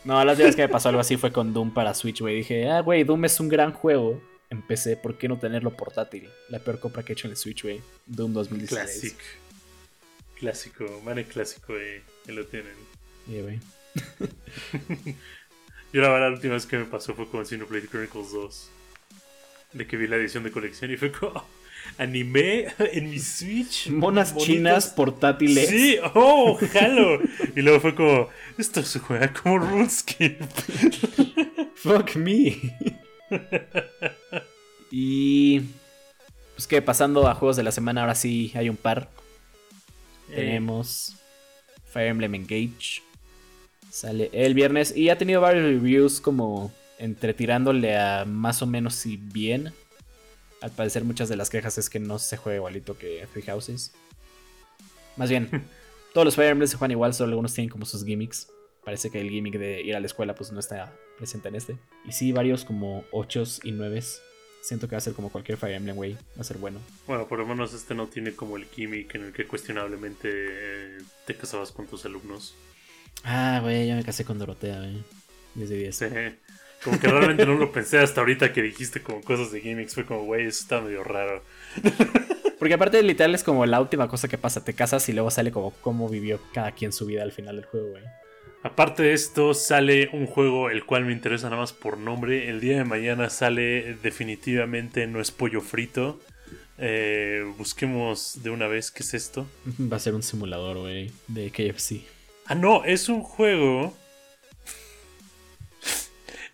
no, 0.04 0.24
la 0.24 0.32
última 0.32 0.48
vez 0.48 0.56
que 0.56 0.62
me 0.64 0.70
pasó 0.70 0.90
algo 0.90 1.02
así 1.02 1.18
fue 1.18 1.32
con 1.32 1.54
Doom 1.54 1.74
para 1.74 1.94
Switch, 1.94 2.22
güey. 2.22 2.38
Dije, 2.38 2.70
ah, 2.70 2.82
güey, 2.82 3.04
Doom 3.04 3.26
es 3.26 3.40
un 3.40 3.50
gran 3.50 3.72
juego. 3.74 4.22
Empecé, 4.50 4.96
¿por 4.98 5.18
qué 5.18 5.28
no 5.28 5.38
tenerlo 5.38 5.72
portátil? 5.76 6.30
La 6.50 6.60
peor 6.60 6.80
compra 6.80 7.04
que 7.04 7.12
he 7.12 7.16
hecho 7.16 7.28
en 7.28 7.32
el 7.32 7.38
Switch, 7.38 7.64
güey. 7.64 7.82
Doom 8.06 8.34
2016. 8.34 8.80
Clásico. 9.14 9.24
Clásico, 10.40 11.02
mane 11.04 11.24
clásico, 11.26 11.76
eh, 11.78 12.04
que 12.26 12.32
lo 12.32 12.46
tienen. 12.46 12.74
Yeah, 13.28 13.42
güey. 13.44 13.60
Yo 15.94 16.02
la 16.02 16.10
verdad 16.10 16.30
la 16.30 16.36
última 16.36 16.54
vez 16.56 16.66
que 16.66 16.78
me 16.78 16.86
pasó 16.86 17.14
fue 17.16 17.28
con 17.30 17.46
Xenoblade 17.46 17.88
Chronicles 17.88 18.32
2. 18.34 18.70
De 19.74 19.88
que 19.88 19.98
vi 19.98 20.08
la 20.08 20.18
edición 20.18 20.44
de 20.44 20.52
colección 20.52 20.92
y 20.92 20.98
fue 20.98 21.12
como, 21.12 21.32
"Oh, 21.36 21.46
anime 21.98 22.67
en 22.93 23.10
mi 23.10 23.19
Switch. 23.19 23.88
Monas 23.89 24.34
Bonitos". 24.34 24.48
chinas 24.48 24.88
portátiles. 24.88 25.69
Sí, 25.69 25.98
oh, 26.13 26.58
jalo. 26.74 27.19
Y 27.56 27.62
luego 27.62 27.80
fue 27.80 27.95
como, 27.95 28.30
esto 28.58 28.84
se 28.84 29.00
juega 29.00 29.34
como 29.34 29.60
RuneScape. 29.60 30.39
Fuck 31.76 32.15
me. 32.15 32.56
y. 34.91 35.62
Pues 36.56 36.67
que 36.67 36.82
pasando 36.82 37.28
a 37.28 37.36
juegos 37.36 37.58
de 37.58 37.63
la 37.63 37.71
semana, 37.71 38.02
ahora 38.02 38.15
sí 38.15 38.52
hay 38.56 38.69
un 38.69 38.78
par. 38.78 39.10
Eh, 40.30 40.36
Tenemos 40.36 41.15
Fire 41.91 42.08
Emblem 42.08 42.36
Engage. 42.36 43.02
Sale 43.89 44.30
el 44.34 44.54
viernes 44.54 44.95
y 44.95 45.10
ha 45.10 45.17
tenido 45.17 45.41
varios 45.41 45.65
reviews 45.65 46.19
como 46.21 46.71
entre 46.98 47.34
tirándole 47.34 47.98
a 47.98 48.26
más 48.26 48.62
o 48.62 48.65
menos 48.65 48.95
si 48.95 49.17
bien. 49.17 49.74
Al 50.62 50.72
parecer 50.72 51.04
muchas 51.04 51.30
de 51.30 51.36
las 51.36 51.50
quejas 51.50 51.78
es 51.78 51.89
que 51.89 52.00
no 52.00 52.20
se 52.20 52.38
juega 52.38 52.58
igualito 52.58 52.98
que 52.98 53.28
Three 53.32 53.44
Houses. 53.44 53.94
Más 55.18 55.30
bien, 55.30 55.50
todos 56.13 56.26
los 56.26 56.36
Fire 56.36 56.50
Emblem 56.50 56.68
se 56.68 56.78
juegan 56.78 56.91
igual, 56.91 57.13
solo 57.13 57.30
algunos 57.30 57.54
tienen 57.54 57.70
como 57.70 57.86
sus 57.86 58.06
gimmicks. 58.06 58.48
Parece 58.84 59.10
que 59.10 59.20
el 59.20 59.30
gimmick 59.30 59.58
de 59.58 59.82
ir 59.82 59.96
a 59.96 60.00
la 60.00 60.06
escuela 60.06 60.36
pues 60.36 60.52
no 60.52 60.60
está 60.60 60.94
presente 61.18 61.48
en 61.48 61.56
este. 61.56 61.78
Y 62.06 62.12
sí, 62.12 62.32
varios 62.32 62.65
como 62.65 63.04
8 63.12 63.44
y 63.63 63.72
9 63.72 64.02
Siento 64.62 64.88
que 64.88 64.96
va 64.96 64.98
a 64.98 65.02
ser 65.02 65.13
como 65.13 65.30
cualquier 65.32 65.60
Fire 65.60 65.76
Emblem, 65.76 65.96
güey. 65.96 66.13
Va 66.13 66.41
a 66.41 66.44
ser 66.44 66.58
bueno. 66.58 66.80
Bueno, 67.06 67.28
por 67.28 67.38
lo 67.38 67.46
menos 67.46 67.74
este 67.74 67.94
no 67.94 68.08
tiene 68.08 68.36
como 68.36 68.58
el 68.58 68.65
gimmick 68.65 69.13
en 69.13 69.26
el 69.26 69.32
que 69.32 69.46
cuestionablemente 69.46 70.30
eh, 70.32 70.98
te 71.28 71.36
casabas 71.36 71.72
con 71.72 71.86
tus 71.86 72.04
alumnos. 72.06 72.56
Ah, 73.24 73.60
güey, 73.62 73.88
ya 73.88 73.96
me 73.96 74.04
casé 74.04 74.26
con 74.26 74.39
Dorotea, 74.39 74.80
güey. 74.80 75.04
10 75.54 75.70
de 75.70 75.78
10. 75.78 75.96
Sí, 75.96 76.06
Como 76.86 77.00
que 77.00 77.08
realmente 77.08 77.45
no 77.45 77.56
lo 77.56 77.71
pensé 77.71 78.00
hasta 78.00 78.21
ahorita 78.21 78.54
que 78.54 78.62
dijiste 78.62 79.02
como 79.02 79.21
cosas 79.21 79.52
de 79.52 79.60
gimmicks. 79.60 79.95
Fue 79.95 80.06
como, 80.06 80.24
güey, 80.24 80.45
eso 80.45 80.62
está 80.62 80.80
medio 80.80 81.04
raro. 81.04 81.43
Porque 82.60 82.76
aparte 82.76 83.02
literal 83.04 83.36
es 83.36 83.43
como 83.43 83.65
la 83.65 83.82
última 83.82 84.08
cosa 84.08 84.28
que 84.28 84.38
pasa. 84.38 84.63
Te 84.63 84.74
casas 84.74 85.10
y 85.10 85.13
luego 85.13 85.32
sale 85.32 85.52
como 85.52 85.71
cómo 85.82 86.08
vivió 86.08 86.39
cada 86.54 86.71
quien 86.71 86.93
su 86.93 87.06
vida 87.06 87.24
al 87.24 87.32
final 87.32 87.58
del 87.58 87.65
juego, 87.65 87.89
güey. 87.89 88.04
Aparte 88.63 89.04
de 89.04 89.13
esto, 89.13 89.54
sale 89.54 90.10
un 90.13 90.26
juego 90.26 90.69
el 90.69 90.86
cual 90.86 91.06
me 91.06 91.12
interesa 91.12 91.50
nada 91.50 91.62
más 91.62 91.74
por 91.74 91.98
nombre. 91.98 92.50
El 92.50 92.62
día 92.62 92.78
de 92.78 92.84
mañana 92.84 93.30
sale 93.30 93.98
definitivamente 94.02 95.06
No 95.08 95.19
es 95.19 95.32
pollo 95.32 95.62
frito. 95.62 96.19
Eh, 96.78 97.43
busquemos 97.58 98.43
de 98.43 98.50
una 98.50 98.67
vez 98.67 98.91
qué 98.91 99.04
es 99.04 99.13
esto. 99.13 99.48
Va 99.91 99.98
a 99.98 100.00
ser 100.00 100.13
un 100.13 100.24
simulador, 100.24 100.78
güey, 100.78 101.12
de 101.28 101.50
KFC. 101.52 102.02
Ah, 102.45 102.56
no, 102.56 102.84
es 102.84 103.10
un 103.10 103.21
juego. 103.21 103.95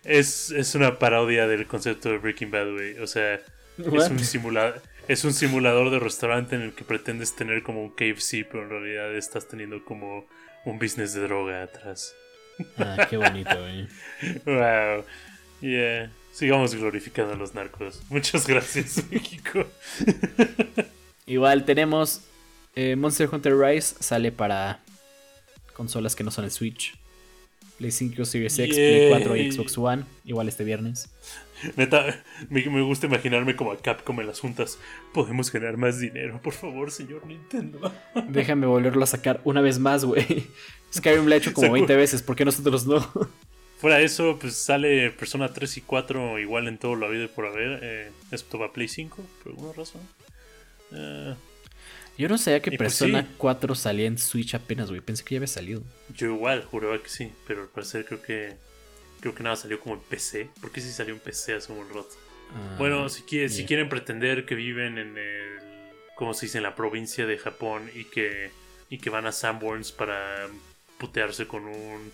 Es, 0.04 0.50
es 0.50 0.74
una 0.74 0.98
parodia 0.98 1.46
del 1.46 1.66
concepto 1.66 2.08
de 2.10 2.18
Breaking 2.18 2.50
Bad, 2.50 2.72
güey. 2.72 2.98
O 2.98 3.06
sea, 3.06 3.34
es 3.34 4.10
un, 4.10 4.18
simula 4.18 4.74
es 5.08 5.24
un 5.24 5.32
simulador 5.32 5.90
de 5.90 5.98
restaurante 5.98 6.56
en 6.56 6.62
el 6.62 6.72
que 6.72 6.84
pretendes 6.84 7.34
tener 7.34 7.62
como 7.62 7.82
un 7.82 7.90
KFC, 7.90 8.44
pero 8.50 8.64
en 8.64 8.70
realidad 8.70 9.14
estás 9.16 9.48
teniendo 9.48 9.84
como 9.84 10.26
un 10.64 10.78
business 10.78 11.14
de 11.14 11.22
droga 11.22 11.62
atrás. 11.62 12.14
Ah, 12.78 13.06
qué 13.08 13.16
bonito, 13.16 13.50
güey. 13.58 13.88
Wow. 14.44 15.04
Yeah. 15.60 16.10
Sigamos 16.32 16.74
glorificando 16.74 17.34
a 17.34 17.36
los 17.36 17.54
narcos. 17.54 18.02
Muchas 18.08 18.46
gracias, 18.46 19.02
México. 19.10 19.66
Igual 21.26 21.64
tenemos 21.64 22.22
Eh, 22.74 22.96
Monster 22.96 23.28
Hunter 23.30 23.54
Rise 23.54 23.96
sale 24.00 24.32
para 24.32 24.80
consolas 25.74 26.16
que 26.16 26.24
no 26.24 26.30
son 26.30 26.44
el 26.46 26.50
Switch. 26.50 26.94
Play 27.82 27.90
5, 27.90 28.24
Series 28.24 28.56
X, 28.60 28.74
Play 28.76 29.08
4 29.10 29.36
y. 29.36 29.50
Xbox 29.52 29.76
One. 29.76 30.04
Igual 30.24 30.48
este 30.48 30.62
viernes. 30.62 31.10
Neta, 31.76 32.22
me, 32.48 32.64
me 32.66 32.80
gusta 32.82 33.06
imaginarme 33.06 33.56
como 33.56 33.72
a 33.72 33.76
Capcom 33.76 34.20
en 34.20 34.26
las 34.28 34.38
juntas. 34.40 34.78
Podemos 35.12 35.50
ganar 35.50 35.76
más 35.76 35.98
dinero, 35.98 36.40
por 36.42 36.52
favor, 36.52 36.90
señor 36.92 37.26
Nintendo. 37.26 37.92
Déjame 38.28 38.66
volverlo 38.66 39.02
a 39.02 39.06
sacar 39.06 39.40
una 39.44 39.60
vez 39.60 39.78
más, 39.80 40.04
güey. 40.04 40.46
Skyrim 40.94 41.26
lo 41.26 41.34
ha 41.34 41.38
hecho 41.38 41.52
como 41.52 41.66
Sacu- 41.68 41.72
20 41.72 41.96
veces, 41.96 42.22
¿por 42.22 42.36
qué 42.36 42.44
nosotros 42.44 42.86
no? 42.86 43.00
Fuera 43.78 43.96
de 43.98 44.04
eso, 44.04 44.38
pues 44.40 44.54
sale 44.54 45.10
Persona 45.10 45.52
3 45.52 45.78
y 45.78 45.80
4 45.80 46.38
igual 46.38 46.68
en 46.68 46.78
todo 46.78 46.94
lo 46.94 47.06
habido 47.06 47.24
y 47.24 47.28
por 47.28 47.46
haber, 47.46 47.80
eh, 47.82 48.10
excepto 48.30 48.58
para 48.58 48.72
Play 48.72 48.86
5, 48.86 49.16
por 49.42 49.52
alguna 49.52 49.72
razón. 49.72 50.02
Eh, 50.92 51.34
Yo 52.18 52.28
no 52.28 52.38
sabía 52.38 52.60
que 52.60 52.74
Y 52.74 52.76
pues 52.76 52.98
Persona 52.98 53.22
sí. 53.22 53.28
4 53.38 53.74
salía 53.74 54.06
en 54.06 54.18
Switch 54.18 54.54
apenas, 54.54 54.88
güey. 54.90 55.00
Pensé 55.00 55.24
que 55.24 55.34
ya 55.34 55.38
había 55.38 55.46
salido. 55.48 55.82
yo 56.14 56.26
igual 56.34 56.62
juraba 56.64 57.02
que 57.02 57.08
sí, 57.08 57.32
pero 57.46 57.62
al 57.62 57.68
parecer 57.68 58.04
creo 58.04 58.22
que 58.22 58.56
creo 59.20 59.34
que 59.34 59.42
nada 59.42 59.56
salió 59.56 59.78
como 59.80 59.94
en 59.94 60.00
PC. 60.02 60.50
¿Por 60.60 60.70
qué 60.72 60.80
sí 60.80 60.90
salió 60.92 61.14
en 61.14 61.20
PC 61.20 61.54
hace 61.54 61.72
un 61.72 61.86
rato? 61.88 62.08
Ah, 62.54 62.74
Bueno, 62.78 63.08
si, 63.08 63.22
quiere- 63.22 63.48
si 63.48 63.64
quieren 63.64 63.88
pretender 63.88 64.44
que 64.46 64.54
viven 64.56 64.98
en 64.98 65.16
el, 65.16 65.58
¿cómo 66.16 66.34
se 66.34 66.46
dice? 66.46 66.58
En 66.58 66.64
la 66.64 66.74
provincia 66.74 67.24
de 67.26 67.38
Japón 67.38 67.88
y 67.94 68.04
que, 68.04 68.50
y 68.90 68.98
que 68.98 69.10
van 69.10 69.26
a 69.26 69.32
Sanborns 69.32 69.92
para 69.92 70.48
putearse 70.98 71.46
con 71.46 71.64
un 71.66 72.12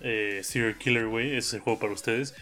eh, 0.00 0.40
serial 0.42 0.76
killer, 0.78 1.06
güey, 1.06 1.28
ese 1.28 1.38
es 1.38 1.54
el 1.54 1.60
juego 1.60 1.78
para 1.78 1.92
ustedes. 1.92 2.34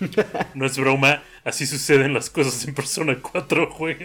no 0.54 0.66
es 0.66 0.76
broma, 0.76 1.22
así 1.44 1.64
suceden 1.66 2.12
las 2.12 2.28
cosas 2.30 2.66
en 2.66 2.74
Persona 2.74 3.16
4, 3.22 3.70
güey. 3.78 3.96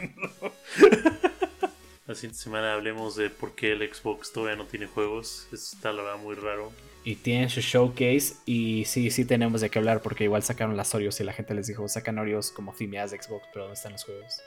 La 2.10 2.15
siguiente 2.15 2.39
semana 2.39 2.74
hablemos 2.74 3.15
de 3.15 3.30
por 3.30 3.54
qué 3.54 3.74
el 3.74 3.88
Xbox 3.93 4.32
todavía 4.34 4.56
no 4.58 4.65
tiene 4.65 4.88
juegos. 4.88 5.45
Eso 5.54 5.76
está 5.76 5.91
la 5.93 6.02
verdad 6.02 6.17
muy 6.17 6.34
raro. 6.34 6.72
Y 7.04 7.13
tienen 7.17 7.52
su 7.52 7.62
showcase. 7.62 8.34
Y 8.48 8.86
sí, 8.86 9.12
sí 9.12 9.26
tenemos 9.26 9.62
de 9.62 9.69
qué 9.69 9.78
hablar. 9.78 10.02
Porque 10.02 10.24
igual 10.24 10.41
sacaron 10.41 10.76
las 10.76 10.95
Oreos 10.95 11.19
y 11.19 11.24
la 11.24 11.34
gente 11.34 11.54
les 11.54 11.67
dijo: 11.67 11.88
sacan 11.88 12.17
Oreos 12.17 12.50
como 12.50 12.74
fimeadas 12.74 13.12
de 13.12 13.22
Xbox. 13.22 13.45
Pero 13.54 13.65
¿dónde 13.65 13.76
están 13.76 13.91
los 13.91 14.04
juegos? 14.06 14.41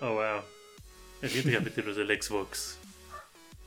Oh, 0.00 0.12
wow. 0.12 0.42
El 1.20 1.30
siguiente 1.30 1.58
capítulo 1.58 1.90
es 1.90 1.96
del 1.96 2.22
Xbox. 2.22 2.78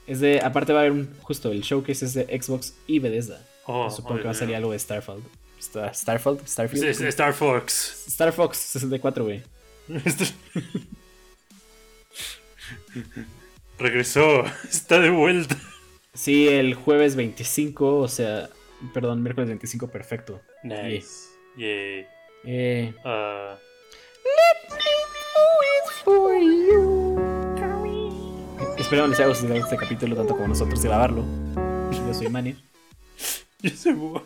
Es 0.07 0.21
de. 0.21 0.39
Aparte, 0.39 0.71
va 0.71 0.79
a 0.79 0.81
haber 0.83 0.93
un. 0.93 1.13
Justo 1.21 1.51
el 1.51 1.63
showcase 1.63 2.05
es 2.05 2.13
de 2.13 2.41
Xbox 2.41 2.75
y 2.87 2.99
Bethesda. 2.99 3.45
Oh, 3.65 3.91
Supongo 3.91 4.19
que 4.19 4.23
va 4.27 4.31
a 4.31 4.35
salir 4.35 4.55
algo 4.55 4.71
de 4.71 4.79
Starfield. 4.79 5.21
Star- 5.59 5.93
Starfield, 5.93 6.47
Starfield. 6.47 7.01
Star 7.09 7.33
Fox. 7.33 8.05
Star 8.07 8.31
Fox 8.31 8.57
64, 8.57 9.25
güey. 9.25 9.43
Regresó, 13.79 14.43
está 14.69 14.99
de 14.99 15.09
vuelta. 15.09 15.55
Sí, 16.13 16.47
el 16.47 16.73
jueves 16.73 17.15
25, 17.15 17.97
o 17.97 18.07
sea, 18.07 18.49
perdón, 18.93 19.21
miércoles 19.21 19.49
25, 19.49 19.87
perfecto. 19.89 20.41
Nice. 20.63 21.29
Yay. 21.57 22.07
Eh, 22.45 22.93
Ah, 23.03 23.57
espero 28.77 29.07
les 29.07 29.19
haya 29.19 29.27
gustado 29.27 29.53
este 29.55 29.75
capítulo 29.75 30.15
tanto 30.15 30.35
como 30.35 30.47
nosotros 30.47 30.81
grabarlo. 30.83 31.25
Yo 31.91 32.13
soy 32.13 32.29
Manny 32.29 32.55
ya 33.61 33.71
se 33.71 33.93
fue. 33.93 34.21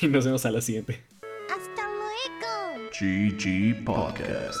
y 0.00 0.08
nos 0.08 0.24
vemos 0.24 0.44
a 0.44 0.50
la 0.50 0.60
siguiente. 0.60 1.00
Hasta 1.48 1.88
luego. 1.88 2.90
GG 3.00 3.84
Podcast. 3.84 4.60